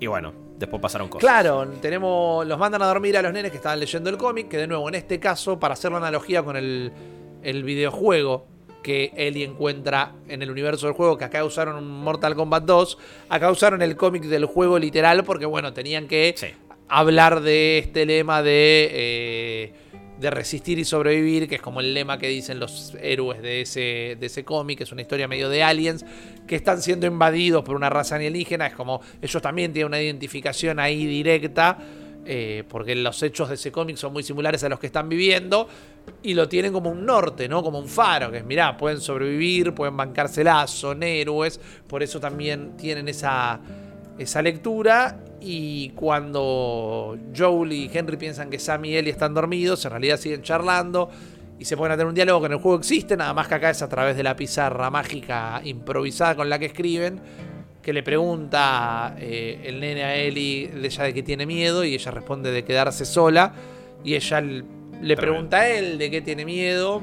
[0.01, 1.21] Y bueno, después pasaron cosas.
[1.21, 4.57] Claro, tenemos, los mandan a dormir a los nenes que estaban leyendo el cómic, que
[4.57, 6.91] de nuevo, en este caso, para hacer la analogía con el,
[7.43, 8.47] el videojuego
[8.83, 12.99] que Ellie encuentra en el universo del juego, que acá usaron Mortal Kombat 2,
[13.29, 16.47] acá usaron el cómic del juego literal, porque bueno, tenían que Sí.
[16.89, 19.73] hablar de este lema de, eh,
[20.21, 24.17] de resistir y sobrevivir, que es como el lema que dicen los héroes de ese,
[24.21, 26.05] de ese cómic, es una historia medio de aliens,
[26.47, 30.79] que están siendo invadidos por una raza alienígena, es como ellos también tienen una identificación
[30.79, 31.79] ahí directa,
[32.27, 35.69] eh, porque los hechos de ese cómic son muy similares a los que están viviendo,
[36.23, 37.63] y lo tienen como un norte, ¿no?
[37.63, 42.77] Como un faro, que es, mirá, pueden sobrevivir, pueden bancársela, son héroes, por eso también
[42.77, 43.61] tienen esa
[44.21, 49.91] esa lectura y cuando Joel y Henry piensan que Sam y Ellie están dormidos, en
[49.91, 51.09] realidad siguen charlando
[51.59, 53.55] y se ponen a tener un diálogo que en el juego existe, nada más que
[53.55, 57.21] acá es a través de la pizarra mágica improvisada con la que escriben,
[57.83, 61.95] que le pregunta eh, el nene a Ellie de ella de qué tiene miedo y
[61.95, 63.53] ella responde de quedarse sola
[64.05, 67.03] y ella le pregunta a él de qué tiene miedo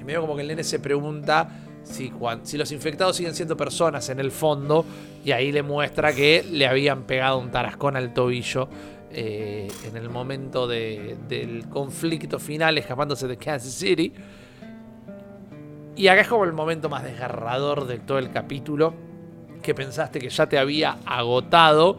[0.00, 1.48] y medio como que el nene se pregunta
[1.90, 4.84] si, los infectados siguen siendo personas en el fondo.
[5.24, 8.68] Y ahí le muestra que le habían pegado un tarascón al tobillo
[9.12, 14.12] eh, en el momento de- del conflicto final, escapándose de Kansas City.
[15.96, 18.94] Y acá es como el momento más desgarrador de todo el capítulo.
[19.62, 21.98] Que pensaste que ya te había agotado.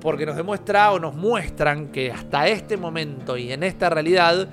[0.00, 4.46] Porque nos demuestra o nos muestran que hasta este momento y en esta realidad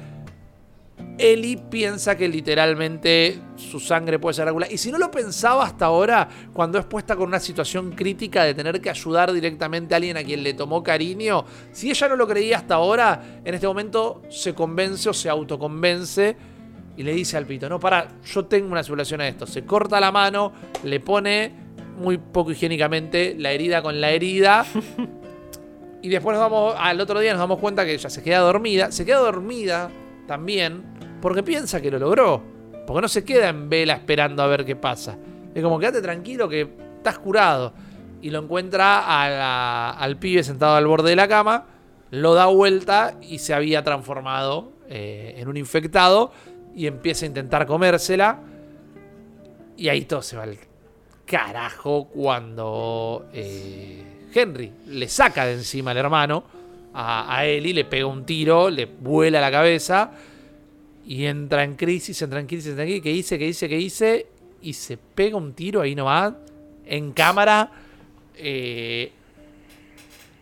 [1.17, 4.71] Ellie piensa que literalmente su sangre puede ser regular.
[4.71, 8.53] Y si no lo pensaba hasta ahora, cuando es puesta con una situación crítica de
[8.53, 12.27] tener que ayudar directamente a alguien a quien le tomó cariño, si ella no lo
[12.27, 16.35] creía hasta ahora, en este momento se convence o se autoconvence
[16.95, 19.45] y le dice al pito, no, para, yo tengo una solución a esto.
[19.45, 20.53] Se corta la mano,
[20.83, 21.51] le pone
[21.97, 24.65] muy poco higiénicamente la herida con la herida.
[26.03, 28.91] Y después nos vamos, al otro día nos damos cuenta que ella se queda dormida.
[28.91, 29.89] Se queda dormida
[30.27, 30.83] también
[31.23, 32.43] porque piensa que lo logró.
[32.85, 35.17] Porque no se queda en vela esperando a ver qué pasa.
[35.55, 36.67] Es como, quédate tranquilo que
[36.97, 37.71] estás curado.
[38.21, 41.65] Y lo encuentra al pibe sentado al borde de la cama,
[42.11, 46.33] lo da vuelta y se había transformado eh, en un infectado
[46.75, 48.41] y empieza a intentar comérsela.
[49.77, 50.57] Y ahí todo se va al
[51.25, 56.43] carajo cuando eh, Henry le saca de encima al hermano
[56.93, 60.11] a, a Ellie, le pega un tiro, le vuela la cabeza
[61.05, 63.03] y entra en crisis, entra en crisis, entra en crisis.
[63.03, 63.39] ¿Qué hice?
[63.39, 63.69] ¿Qué hice?
[63.69, 64.27] ¿Qué hice?
[64.61, 66.33] Y se pega un tiro ahí nomás,
[66.85, 67.71] en cámara.
[68.35, 69.11] eh,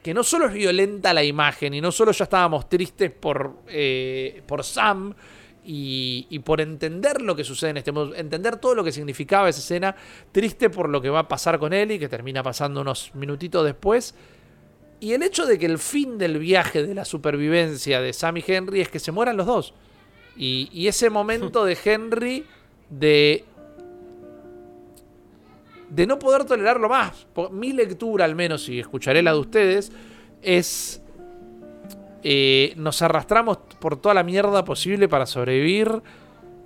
[0.02, 4.42] que no solo es violenta la imagen y no solo ya estábamos tristes por, eh,
[4.48, 5.14] por Sam
[5.64, 9.48] y, y por entender lo que sucede en este mundo, entender todo lo que significaba
[9.50, 9.96] esa escena,
[10.32, 13.64] triste por lo que va a pasar con él y que termina pasando unos minutitos
[13.64, 14.16] después.
[15.00, 18.44] Y el hecho de que el fin del viaje de la supervivencia de Sam y
[18.48, 19.74] Henry es que se mueran los dos.
[20.38, 22.46] Y, y ese momento de Henry
[22.90, 23.46] de
[25.90, 27.28] de no poder tolerarlo más.
[27.34, 29.92] Por- Mi lectura, al menos, y escucharé la de ustedes,
[30.42, 31.02] es.
[32.24, 36.02] eh, nos arrastramos por toda la mierda posible para sobrevivir.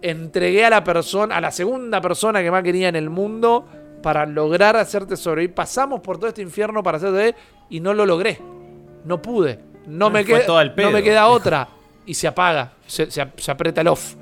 [0.01, 3.66] Entregué a la persona, a la segunda persona que más quería en el mundo,
[4.03, 5.55] para lograr hacerte sobrevivir.
[5.55, 7.34] Pasamos por todo este infierno para hacerte
[7.70, 8.39] y no lo logré.
[9.05, 9.59] No pude.
[9.88, 10.45] No, Ah, me, queda,
[10.78, 11.68] no me queda otra.
[12.06, 12.74] Y se apaga.
[12.88, 14.16] Se, se- se aprieta el off.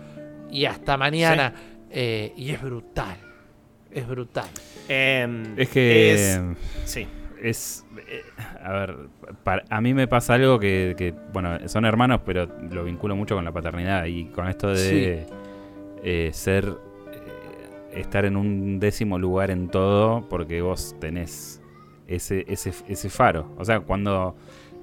[0.51, 1.53] Y hasta mañana.
[1.89, 3.17] Eh, y es brutal.
[3.91, 4.47] Es brutal.
[4.87, 6.13] Em, Es que.
[6.13, 6.41] es-
[6.85, 7.07] sí.
[7.41, 8.23] es eh,
[8.63, 8.95] a ver
[9.43, 13.35] para- a mí me pasa algo que, que, bueno son hermanos pero lo vinculo mucho
[13.35, 15.25] con la paternidad y con esto de
[16.03, 21.61] eh, ser, eh, estar en un décimo lugar en todo porque vos tenés
[22.07, 23.53] ese, ese, ese faro.
[23.57, 24.35] O sea, cuando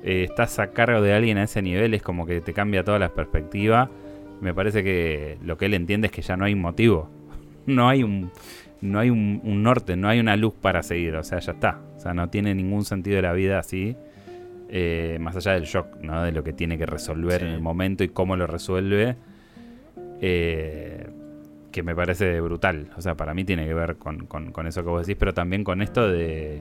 [0.03, 2.99] eh, estás a cargo de alguien a ese nivel es como que te cambia toda
[2.99, 3.91] la perspectiva.
[4.41, 7.09] Me parece que lo que él entiende es que ya no hay motivo.
[7.67, 8.31] No hay un,
[8.81, 11.15] no hay un, un norte, no hay una luz para seguir.
[11.17, 11.79] O sea, ya está.
[11.97, 13.97] O sea, no tiene ningún sentido la vida así.
[14.71, 16.23] eh, más allá del shock, ¿no?
[16.23, 17.47] De lo que tiene que resolver Sí.
[17.47, 19.17] en el momento y cómo lo resuelve.
[20.21, 21.07] eh,
[21.73, 22.89] que me parece brutal.
[22.97, 25.33] O sea, para mí tiene que ver con, con- con eso que vos decís, pero
[25.35, 26.61] también con esto de,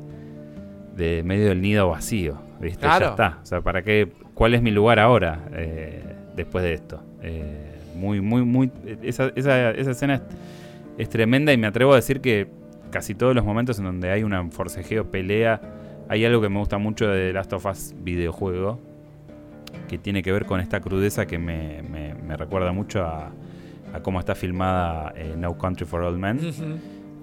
[0.99, 2.37] de medio del nido vacío.
[2.61, 2.81] ¿Viste?
[2.81, 3.05] Claro.
[3.05, 3.39] Ya está.
[3.41, 4.11] O sea, ¿para qué?
[4.35, 6.03] ¿Cuál es mi lugar ahora eh,
[6.35, 7.01] después de esto?
[7.23, 8.71] Eh, muy, muy, muy.
[9.01, 10.21] Esa, esa, esa escena es,
[10.97, 12.47] es tremenda y me atrevo a decir que
[12.91, 15.61] casi todos los momentos en donde hay una forcejeo, pelea,
[16.09, 18.79] hay algo que me gusta mucho de Last of Us videojuego,
[19.87, 23.31] que tiene que ver con esta crudeza que me, me- me recuerda mucho a,
[23.93, 26.79] a cómo está filmada eh, No Country for Old Men, Ujú.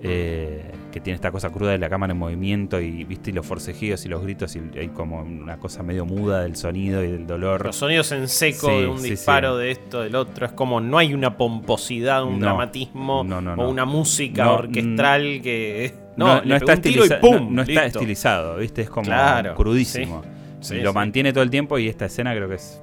[0.06, 3.44] Eh, que tiene esta cosa cruda de la cámara en movimiento y viste y los
[3.44, 7.26] forcejeos y los gritos y hay como una cosa medio muda del sonido y del
[7.26, 7.66] dolor.
[7.66, 9.64] Los sonidos en seco Sí, de un sí, disparo sí.
[9.64, 10.46] de esto, del otro.
[10.46, 15.40] Es como no hay una pomposidad, un No, dramatismo no, no, o una música orquestral
[15.42, 15.92] que.
[16.16, 17.54] No, le está, y estiliza- ¡pum!
[17.54, 17.98] no- está listo.
[17.98, 18.80] estilizado, ¿viste?
[18.82, 20.22] Es como Claro, crudísimo.
[20.70, 22.80] Y lo mantiene todo el tiempo y esta escena creo que es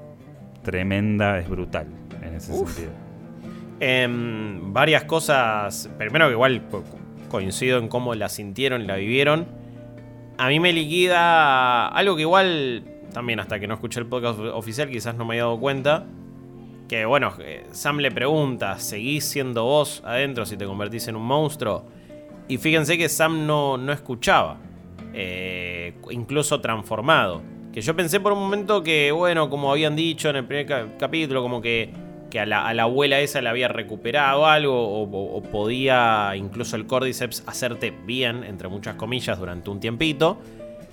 [0.62, 1.88] tremenda, es brutal
[2.22, 2.72] en ese Uf.
[2.72, 2.94] sentido.
[3.80, 5.90] Em, varias cosas.
[5.98, 6.62] Primero que igual
[7.34, 9.48] coincido en cómo la sintieron y la vivieron.
[10.38, 14.88] A mí me liquida algo que igual también hasta que no escuché el podcast oficial
[14.88, 16.06] quizás no me había dado cuenta.
[16.88, 21.24] Que bueno, eh, Sam le pregunta, ¿seguís siendo vos adentro si te convertís en un
[21.24, 21.86] monstruo?
[22.48, 24.58] Y fíjense que Sam no, no escuchaba,
[25.12, 27.42] eh, incluso transformado.
[27.74, 30.88] Que yo pensé por un momento que, bueno, como habían dicho en el primer ca-
[31.00, 31.90] capítulo, como que,
[32.34, 37.92] que a, la, abuela esa le había recuperado algo, o, podía incluso el Cordyceps hacerte
[37.92, 40.40] bien, entre muchas comillas, durante un tiempito.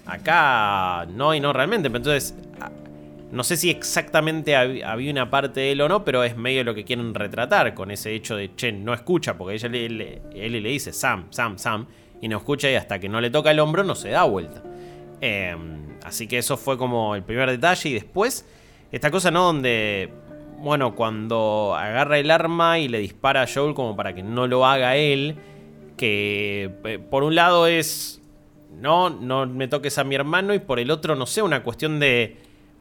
[0.04, 2.70] Acá no y no realmente, entonces a-
[3.32, 6.62] no sé si exactamente hab- había una parte de él o no, pero es medio
[6.62, 10.62] lo que quieren retratar con ese hecho de, che, no escucha, porque ella le, él
[10.62, 11.86] le dice Sam, Sam, Sam,
[12.20, 14.62] y no escucha y hasta que no le toca el hombro no se da vuelta.
[15.22, 15.56] Eh,
[16.04, 18.44] así que eso fue como el primer detalle y después
[18.92, 19.44] esta cosa, ¿no?
[19.44, 20.12] Donde,
[20.60, 24.66] bueno, cuando agarra el arma y le dispara a Joel como para que no lo
[24.66, 25.36] haga él,
[25.96, 28.20] que eh, por un lado es,
[28.72, 31.98] no, no me toques a mi hermano y por el otro, no sé, una cuestión
[32.00, 32.36] de,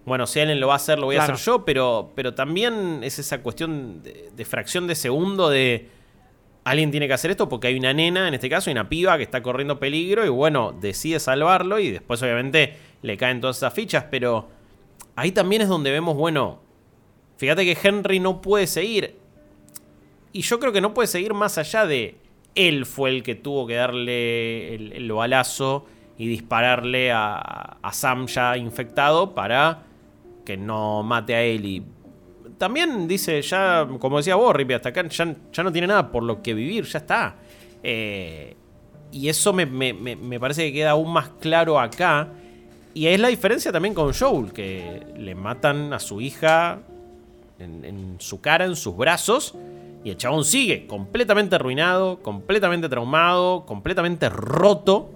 [0.06, 1.32] bueno, si alguien lo va a hacer, lo voy Claro.
[1.32, 5.90] a hacer yo, pero, pero también es esa cuestión de, de fracción de segundo de...
[6.66, 9.18] Alguien tiene que hacer esto porque hay una nena, en este caso, hay una piba
[9.18, 13.74] que está corriendo peligro y bueno, decide salvarlo y después obviamente le caen todas esas
[13.74, 14.50] fichas, pero
[15.16, 16.60] ahí también es donde vemos, bueno,
[17.40, 19.16] fíjate que Henry no puede seguir.
[20.34, 22.18] Y yo creo que no puede seguir más allá de
[22.54, 25.86] él fue el que tuvo que darle el, balazo
[26.18, 29.84] y dispararle a, Sam ya infectado para
[30.46, 31.66] que no mate a él.
[31.66, 31.84] Y
[32.58, 36.42] también dice, ya, como decía vos, Rippy, hasta acá ya, no tiene nada por lo
[36.42, 37.36] que vivir, ya está.
[37.82, 38.56] Eh,
[39.12, 42.28] y eso me- me- me parece que queda aún más claro acá.
[42.94, 46.80] Y es la diferencia también con Joel, que le matan a su hija
[47.60, 49.56] en, su cara, en sus brazos.
[50.04, 55.10] Y el chabón sigue completamente arruinado, completamente traumado, completamente roto.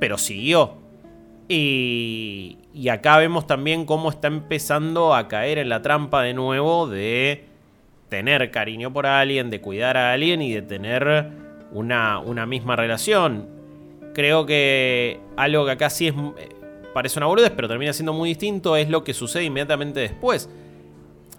[0.00, 0.74] Pero siguió.
[1.48, 6.86] Y, y acá vemos también cómo está empezando a caer en la trampa de nuevo
[6.86, 7.44] de
[8.08, 11.30] tener cariño por alguien, de cuidar a alguien y de tener
[11.72, 13.46] una, una misma relación.
[14.14, 16.48] Creo que algo que acá sí es, eh,
[16.94, 20.50] parece una boludez, pero termina siendo muy distinto, es lo que sucede inmediatamente después.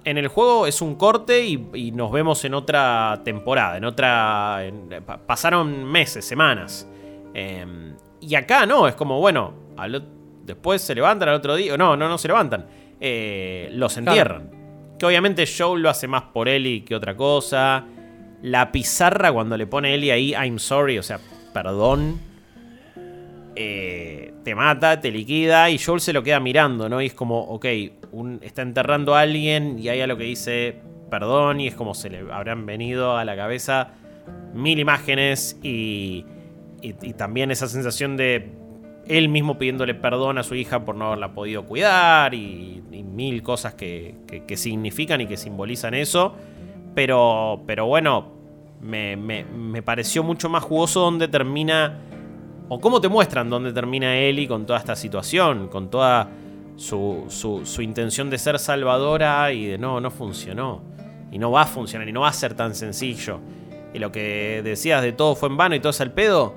[0.06, 4.66] En el juego es un corte y, y nos vemos en otra temporada, en otra...
[4.66, 4.90] en-
[5.28, 6.88] pasaron meses, semanas.
[7.34, 10.04] Em, y acá no, es como, bueno, al
[10.46, 11.78] después se levantan al otro día.
[11.78, 12.66] No, no, no se levantan.
[13.00, 14.52] Eh, los entierran.
[14.98, 17.86] Que obviamente Joel lo hace más por Ellie que otra cosa.
[18.42, 21.20] La pizarra cuando le pone Ellie ahí, I'm sorry, o sea,
[21.54, 22.20] perdón.
[23.62, 27.02] Eh, te mata, te liquida y Joel se lo queda mirando, ¿no?
[27.02, 27.66] Y es como, ok,
[28.14, 30.76] un- está enterrando a alguien y hay algo que dice
[31.12, 33.90] perdón y es como se le habrán venido a la cabeza
[34.54, 36.24] mil imágenes y,
[37.18, 38.52] también esa sensación de
[39.08, 43.74] él mismo pidiéndole perdón a su hija por no haberla podido cuidar y, mil cosas
[43.74, 44.16] que
[44.56, 46.36] significan y que simbolizan eso.
[46.96, 48.32] Pero, pero bueno,
[48.82, 51.98] me, me- me pareció mucho más jugoso donde termina,
[52.70, 56.30] o cómo te muestran dónde termina Ellie con toda esta situación, con toda
[56.76, 60.82] su, su- su intención de ser salvadora y de no, no funcionó.
[61.32, 63.40] y no va a funcionar y no va a ser tan sencillo.
[63.94, 66.54] Y lo que decías de todo fue en vano y todo es al pedo,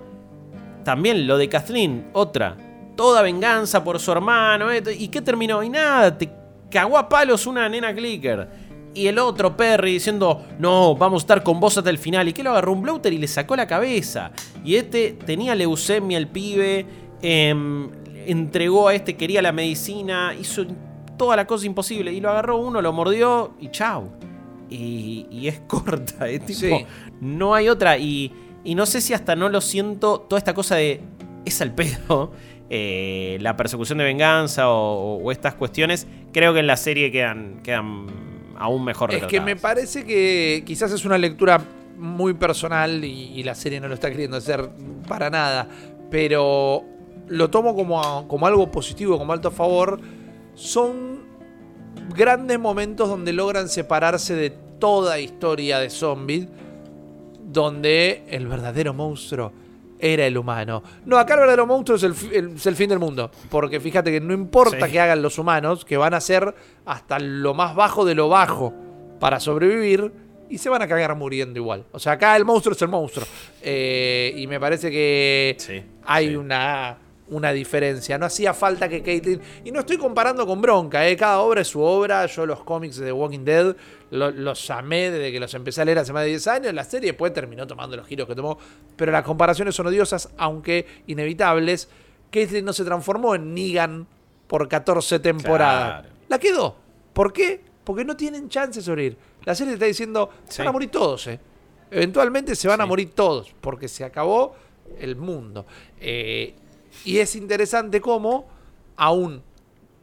[0.84, 2.56] también lo de Kathleen, otra,
[2.96, 5.62] toda venganza por su hermano, ¿y qué terminó?
[5.62, 6.30] Y nada, te
[6.70, 8.48] cagó a palos una nena clicker.
[8.94, 12.28] Y el otro Perry diciendo, no, vamos a estar con vos hasta el final.
[12.28, 14.32] ¿Y que lo agarró un bloater y le sacó la cabeza?
[14.64, 16.84] Y este tenía leucemia el pibe,
[17.22, 17.90] em,
[18.26, 20.66] entregó a este, quería la medicina, hizo
[21.16, 22.12] toda la cosa imposible.
[22.12, 24.10] Y lo agarró uno, lo mordió y chau.
[24.68, 26.86] Y, es corta, es tipo,
[27.20, 27.96] no hay otra.
[27.96, 28.32] Y,
[28.64, 31.00] no sé si hasta no lo siento, toda esta cosa de,
[31.44, 32.32] es al pedo.
[32.74, 38.06] Eh, la persecución de venganza o, estas cuestiones, creo que en la serie quedan, quedan
[38.62, 39.12] aún mejor.
[39.14, 41.60] Es que me parece que quizás es una lectura
[41.96, 44.70] muy personal y, la serie no lo está queriendo hacer
[45.08, 45.68] para nada,
[46.10, 46.84] pero
[47.28, 50.00] lo tomo como, como algo positivo, como alto favor.
[50.54, 51.22] Son
[52.14, 56.48] grandes momentos donde logran separarse de toda historia de zombies,
[57.44, 59.52] donde el verdadero monstruo
[60.02, 60.82] era el humano.
[61.06, 63.30] No, acá el verdadero monstruo es el, fin del mundo.
[63.48, 67.54] Porque fíjate que no importa que hagan los humanos, que van a ser hasta lo
[67.54, 68.74] más bajo de lo bajo
[69.20, 70.12] para sobrevivir.
[70.50, 71.86] Y se van a cagar muriendo igual.
[71.92, 73.24] O sea, acá el monstruo es el monstruo.
[73.62, 75.56] Eh, y me parece que
[76.04, 76.98] hay una
[77.32, 78.18] una diferencia.
[78.18, 79.40] No hacía falta que Caitlyn.
[79.64, 81.16] Y no estoy comparando con Bronca, ¿eh?
[81.16, 82.26] cada obra es su obra.
[82.26, 83.74] Yo los cómics de The Walking Dead
[84.10, 86.74] los amé desde que los empecé a leer hace más de 10 años.
[86.74, 88.58] La serie después terminó tomando los giros que tomó.
[88.96, 91.88] Pero las comparaciones son odiosas, aunque inevitables.
[92.30, 94.06] Caitlyn no se transformó en Negan
[94.46, 96.06] por 14 temporadas.
[96.28, 96.76] La quedó.
[97.12, 97.60] ¿Por qué?
[97.84, 99.18] Porque no tienen chance de sobrevivir.
[99.44, 101.40] La serie te está diciendo, se van a morir todos, ¿eh?
[101.90, 104.54] Eventualmente se van a morir todos, porque se acabó
[104.98, 105.66] el mundo.
[106.00, 106.54] Eh,
[107.04, 108.48] y es interesante cómo,
[108.96, 109.42] aún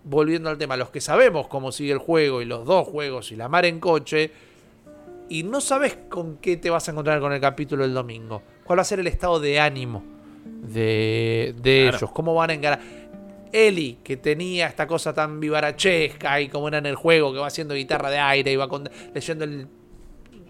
[0.03, 3.35] volviendo al tema, los que sabemos cómo sigue el juego y los dos juegos y
[3.35, 4.31] la mar en coche,
[5.29, 8.41] y no sabes con qué te vas a encontrar con el capítulo del domingo.
[8.63, 10.03] ¿Cuál va a ser el estado de ánimo
[10.63, 12.11] de, ellos?
[12.11, 12.79] ¿Cómo van a enganar?
[13.51, 17.47] Eli, que tenía esta cosa tan vivarachesca y como era en el juego, que va
[17.47, 18.67] haciendo guitarra de aire y va
[19.13, 19.67] leyendo el,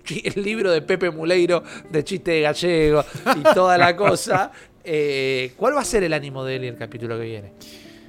[0.23, 3.03] el libro de Pepe Muleiro de chiste de gallego
[3.35, 4.51] y toda la cosa.
[4.83, 7.53] Eh, ¿Cuál va a ser el ánimo de él el capítulo que viene?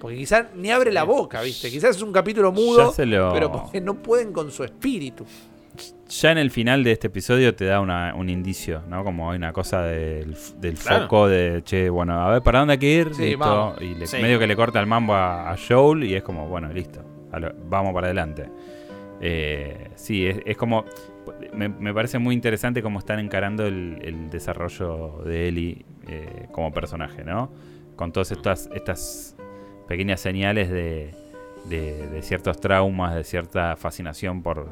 [0.00, 1.70] Porque quizás ni abre la boca, ¿viste?
[1.70, 5.26] Quizás es un capítulo mudo, pero porque no pueden con su espíritu.
[6.08, 9.04] Ya en el final de este episodio te da un indicio, ¿no?
[9.04, 12.92] Como hay una cosa del, foco de, che, bueno, a ver, ¿para dónde hay que
[12.92, 13.12] ir?
[13.20, 13.36] Y
[14.20, 17.00] medio que le corta el mambo a, Joel y es como, bueno, listo,
[17.68, 18.48] vamos para adelante.
[19.20, 20.84] Eh, sí, es, como,
[21.52, 27.50] me, parece muy interesante cómo están encarando el, desarrollo de Ellie eh, como personaje, ¿no?
[27.96, 29.36] Con todas estas, estas
[29.88, 31.14] pequeñas señales de,
[32.22, 34.68] ciertos traumas, de cierta fascinación por,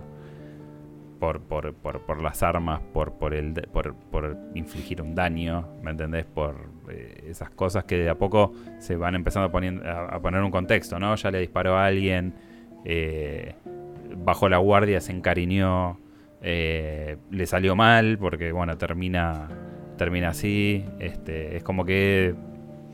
[1.19, 6.25] por, por, por, las armas, por, por, el, por, por infligir un daño, ¿me entendés?
[6.25, 10.43] Por eh, esas cosas que de a poco se van empezando a, poner, a, poner
[10.43, 11.15] un contexto, ¿no?
[11.17, 12.35] Ya le disparó a alguien,
[12.85, 13.55] eh,
[14.17, 15.99] bajó la guardia, se encariñó,
[16.43, 19.49] le salió mal porque, bueno, termina
[19.99, 20.87] termina así.
[20.99, 22.35] Este, es como que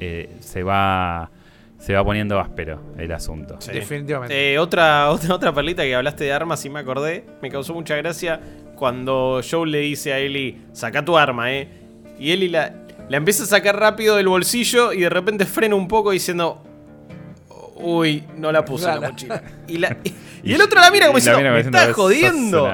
[0.01, 1.31] eh, se va
[1.79, 3.59] se va poniendo áspero el asunto.
[3.73, 4.55] Definitivamente.
[4.55, 7.95] Eh, otra, otra, otra perlita que hablaste de armas y me acordé, me causó mucha
[7.95, 8.41] gracia
[8.75, 11.69] cuando Joe le dice a Ellie, saca tu arma, ¿eh?
[12.19, 12.73] Y Ellie la,
[13.09, 16.63] la empieza a sacar rápido del bolsillo y de repente frena un poco diciendo,
[17.77, 19.43] uy, no la puse en la mochila.
[19.69, 19.77] Y,
[20.43, 22.67] y, el otro la mira como diciendo, me estás jodiendo.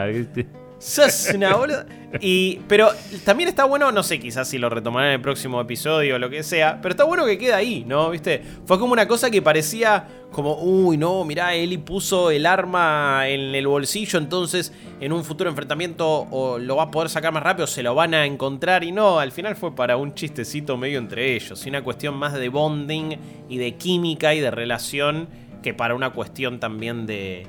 [0.81, 1.85] Sos una boluda.
[2.21, 2.89] Y, pero
[3.25, 6.31] también está bueno, no sé, quizás si lo retomarán en el próximo episodio o lo
[6.31, 8.09] que sea, pero está bueno que queda ahí, ¿no?
[8.11, 8.43] ¿Viste?
[8.65, 13.55] Fue como una cosa que parecía como, uy, no, mirá, Eli puso el arma en
[13.55, 17.67] el bolsillo, entonces en un futuro enfrentamiento o lo va a poder sacar más rápido,
[17.67, 21.35] se lo van a encontrar y no, al final fue para un chistecito medio entre
[21.37, 23.19] ellos, y una cuestión más de bonding
[23.51, 25.29] y de química y de relación
[25.63, 27.47] que para una cuestión también de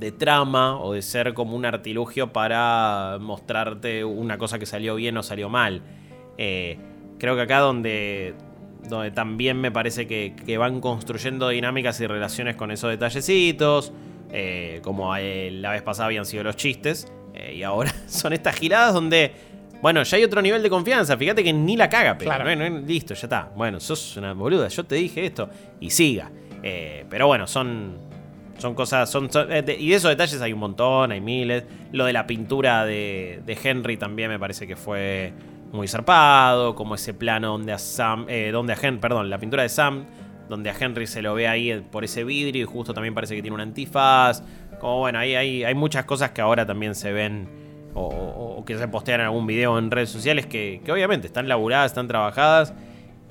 [0.00, 5.16] de trama o de ser como un artilugio para mostrarte una cosa que salió bien
[5.18, 5.82] o salió mal.
[6.38, 6.78] Eh,
[7.18, 8.34] creo que acá donde,
[8.88, 13.92] donde también me parece que, van construyendo dinámicas y relaciones con esos detallecitos,
[14.32, 17.12] eh, como eh, la vez pasada habían sido los chistes,
[17.54, 19.32] y ahora son estas giradas donde,
[19.82, 23.26] bueno, ya hay otro nivel de confianza, fíjate que ni la caga, pero listo, ya
[23.26, 26.30] está, bueno, sos una boluda, yo te dije esto, y siga.
[26.62, 28.09] pero bueno, son
[28.60, 31.64] son cosas, son, eh, y de esos detalles hay un montón, hay miles.
[31.92, 35.32] Lo de la pintura de, Henry también me parece que fue
[35.72, 39.62] muy zarpado, como ese plano donde a Sam, eh, donde a Henry, perdón, la pintura
[39.62, 40.04] de Sam,
[40.48, 43.42] donde a Henry se lo ve ahí por ese vidrio y justo también parece que
[43.42, 44.42] tiene un antifaz.
[44.80, 47.48] Como bueno, hay, hay, hay muchas cosas que ahora también se ven
[47.94, 51.90] o que se postean en algún video en redes sociales que, que obviamente están laburadas,
[51.90, 52.74] están trabajadas.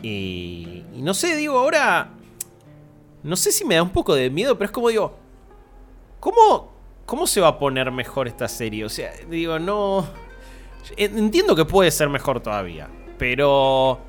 [0.02, 2.19] Y, y no sé, digo, ahora.
[3.24, 5.16] No sé si me da un poco de miedo, pero es como digo.
[6.20, 6.72] ¿Cómo,
[7.06, 8.84] cómo se va a poner mejor esta serie?
[8.86, 10.06] O sea, digo, no.
[10.98, 14.00] Entiendo que puede ser mejor todavía, pero.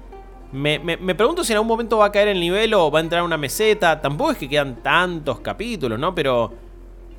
[0.53, 2.99] Me, me- me pregunto si en algún momento va a caer el nivel o va
[2.99, 4.01] a entrar una meseta.
[4.01, 6.15] Tampoco es que quedan tantos capítulos, ¿no?
[6.15, 6.53] Pero.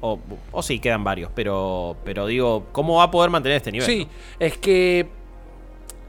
[0.02, 0.20] O,
[0.52, 1.96] o sí, quedan varios, pero.
[2.04, 3.86] Pero digo, ¿cómo va a poder mantener este nivel?
[3.88, 4.08] Sí,
[4.40, 5.08] es que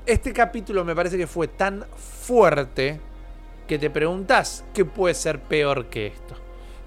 [0.07, 3.01] este capítulo me parece que fue tan fuerte
[3.73, 6.35] que te preguntas qué puede ser peor que esto.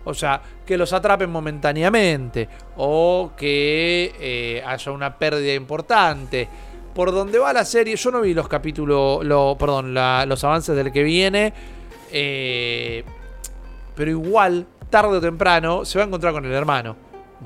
[0.03, 6.47] O sea, que los atrapen momentáneamente o que eh, haya una pérdida importante.
[6.93, 10.91] Por donde va la serie, yo no vi los capítulos, lo, perdón, los avances del
[10.91, 11.53] que viene,
[12.11, 13.03] eh,
[13.95, 16.95] pero igual, tarde o temprano, se va a encontrar con el hermano,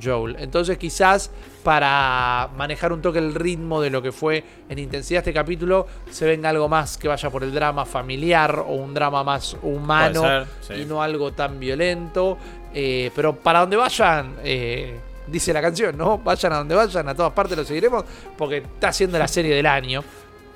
[0.02, 0.36] Joel.
[0.40, 1.32] Entonces quizás
[1.64, 6.26] para manejar un toque el ritmo de lo que fue en intensidad este capítulo, se
[6.26, 10.46] venga algo más que vaya por el drama familiar o un drama más humano Puede
[10.46, 10.82] ser, sí.
[10.82, 12.38] y no algo tan violento.
[12.74, 16.20] Eh, pero para donde vayan, eh, dice la canción, ¿no?
[16.20, 18.04] Vayan a donde vayan, a todas partes lo seguiremos,
[18.38, 20.04] porque está siendo la serie del año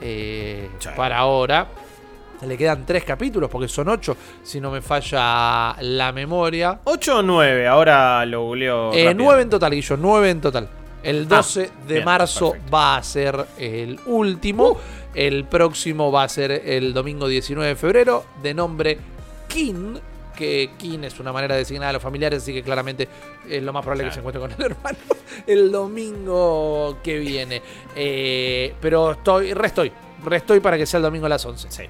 [0.01, 1.67] eh, para ahora.
[2.45, 6.79] Le quedan tres capítulos, porque son ocho, si no me falla la memoria.
[6.83, 8.91] 8 o 9, ahora lo googleo.
[8.93, 10.67] Eh, nueve en total, Guillo, nueve en total.
[11.03, 12.71] El 12 de Ah, bien, marzo perfecto.
[12.75, 14.77] va a ser el último.
[15.13, 18.97] El próximo va a ser el domingo 19 de febrero, de nombre
[19.47, 19.99] Kin.
[20.35, 23.07] Que Kin es una manera de designar a los familiares, así que claramente
[23.47, 24.97] es lo más probable que se encuentre con el hermano
[25.45, 27.61] el domingo que viene.
[27.95, 29.91] Eh, pero estoy, restoy,
[30.25, 31.69] restoy para que sea el domingo a las 11.
[31.69, 31.83] Sí.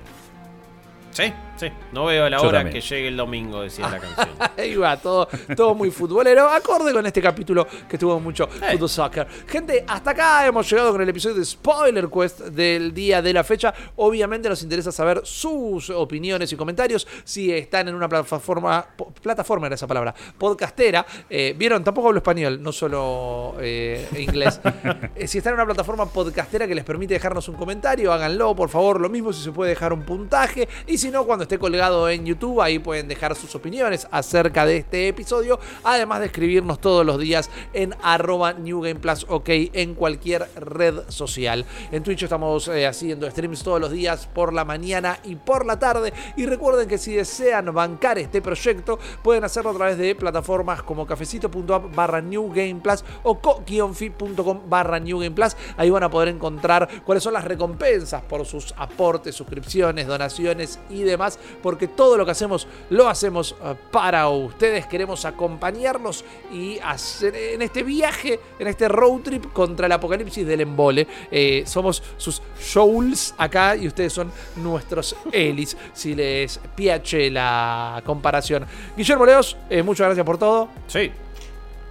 [1.13, 1.67] Sí, sí.
[1.91, 2.73] No veo la Yo hora también.
[2.73, 4.29] que llegue el domingo, decía la canción.
[4.57, 6.49] Ahí va, todo, todo muy futbolero.
[6.49, 8.73] Acorde con este capítulo que tuvo mucho Hey.
[8.73, 9.27] fútbol soccer.
[9.47, 13.43] Gente, hasta acá hemos llegado con el episodio de Spoiler Quest del día de la
[13.43, 13.73] fecha.
[13.97, 17.07] Obviamente nos interesa saber sus opiniones y comentarios.
[17.23, 18.85] Si están en una plataforma,
[19.21, 21.05] plataforma era esa palabra, podcastera.
[21.29, 24.59] Eh, Vieron, tampoco hablo español, no solo eh, inglés.
[25.15, 28.69] Eh, si están en una plataforma podcastera que les permite dejarnos un comentario, háganlo, por
[28.69, 28.99] favor.
[28.99, 30.67] Lo mismo si se puede dejar un puntaje.
[30.87, 34.77] Y si no, cuando esté colgado en YouTube, ahí pueden dejar sus opiniones acerca de
[34.77, 35.59] este episodio.
[35.83, 41.09] Además de escribirnos todos los días en arroba New Game Plus OK en cualquier red
[41.09, 41.65] social.
[41.91, 45.79] En Twitch estamos eh, haciendo streams todos los días por la mañana y por la
[45.79, 46.13] tarde.
[46.37, 51.07] Y recuerden que si desean bancar este proyecto, pueden hacerlo a través de plataformas como
[51.07, 55.55] cafecito.app barra New Game Plus o co-fi.com barra New Game Plus.
[55.77, 60.92] Ahí van a poder encontrar cuáles son las recompensas por sus aportes, suscripciones, donaciones y
[61.01, 64.85] demás, porque todo lo que hacemos lo hacemos eh, para ustedes.
[64.85, 70.61] Queremos acompañarlos y hacer en este viaje, en este road trip contra el apocalipsis del
[70.61, 71.07] embole.
[71.31, 78.65] Eh, somos sus Shouls acá y ustedes son nuestros Elis, si les piache la comparación.
[78.95, 80.69] Guillermo Leos, eh, muchas gracias por todo.
[80.87, 81.11] Sí.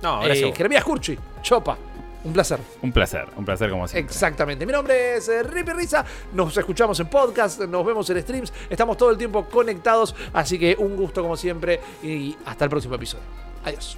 [0.02, 0.56] No, gracias.
[0.56, 1.76] Jeremías Curchi, Chopa,
[2.24, 2.60] un placer.
[2.82, 4.12] Un placer, un placer como siempre.
[4.12, 4.64] Exactamente.
[4.66, 6.04] Mi nombre es eh, Rippy Risa.
[6.32, 8.52] Nos escuchamos en podcast, nos vemos en streams.
[8.70, 10.14] Estamos todo el tiempo conectados.
[10.32, 11.80] Así que un gusto como siempre.
[12.02, 13.24] Y hasta el próximo episodio.
[13.64, 13.96] Adiós.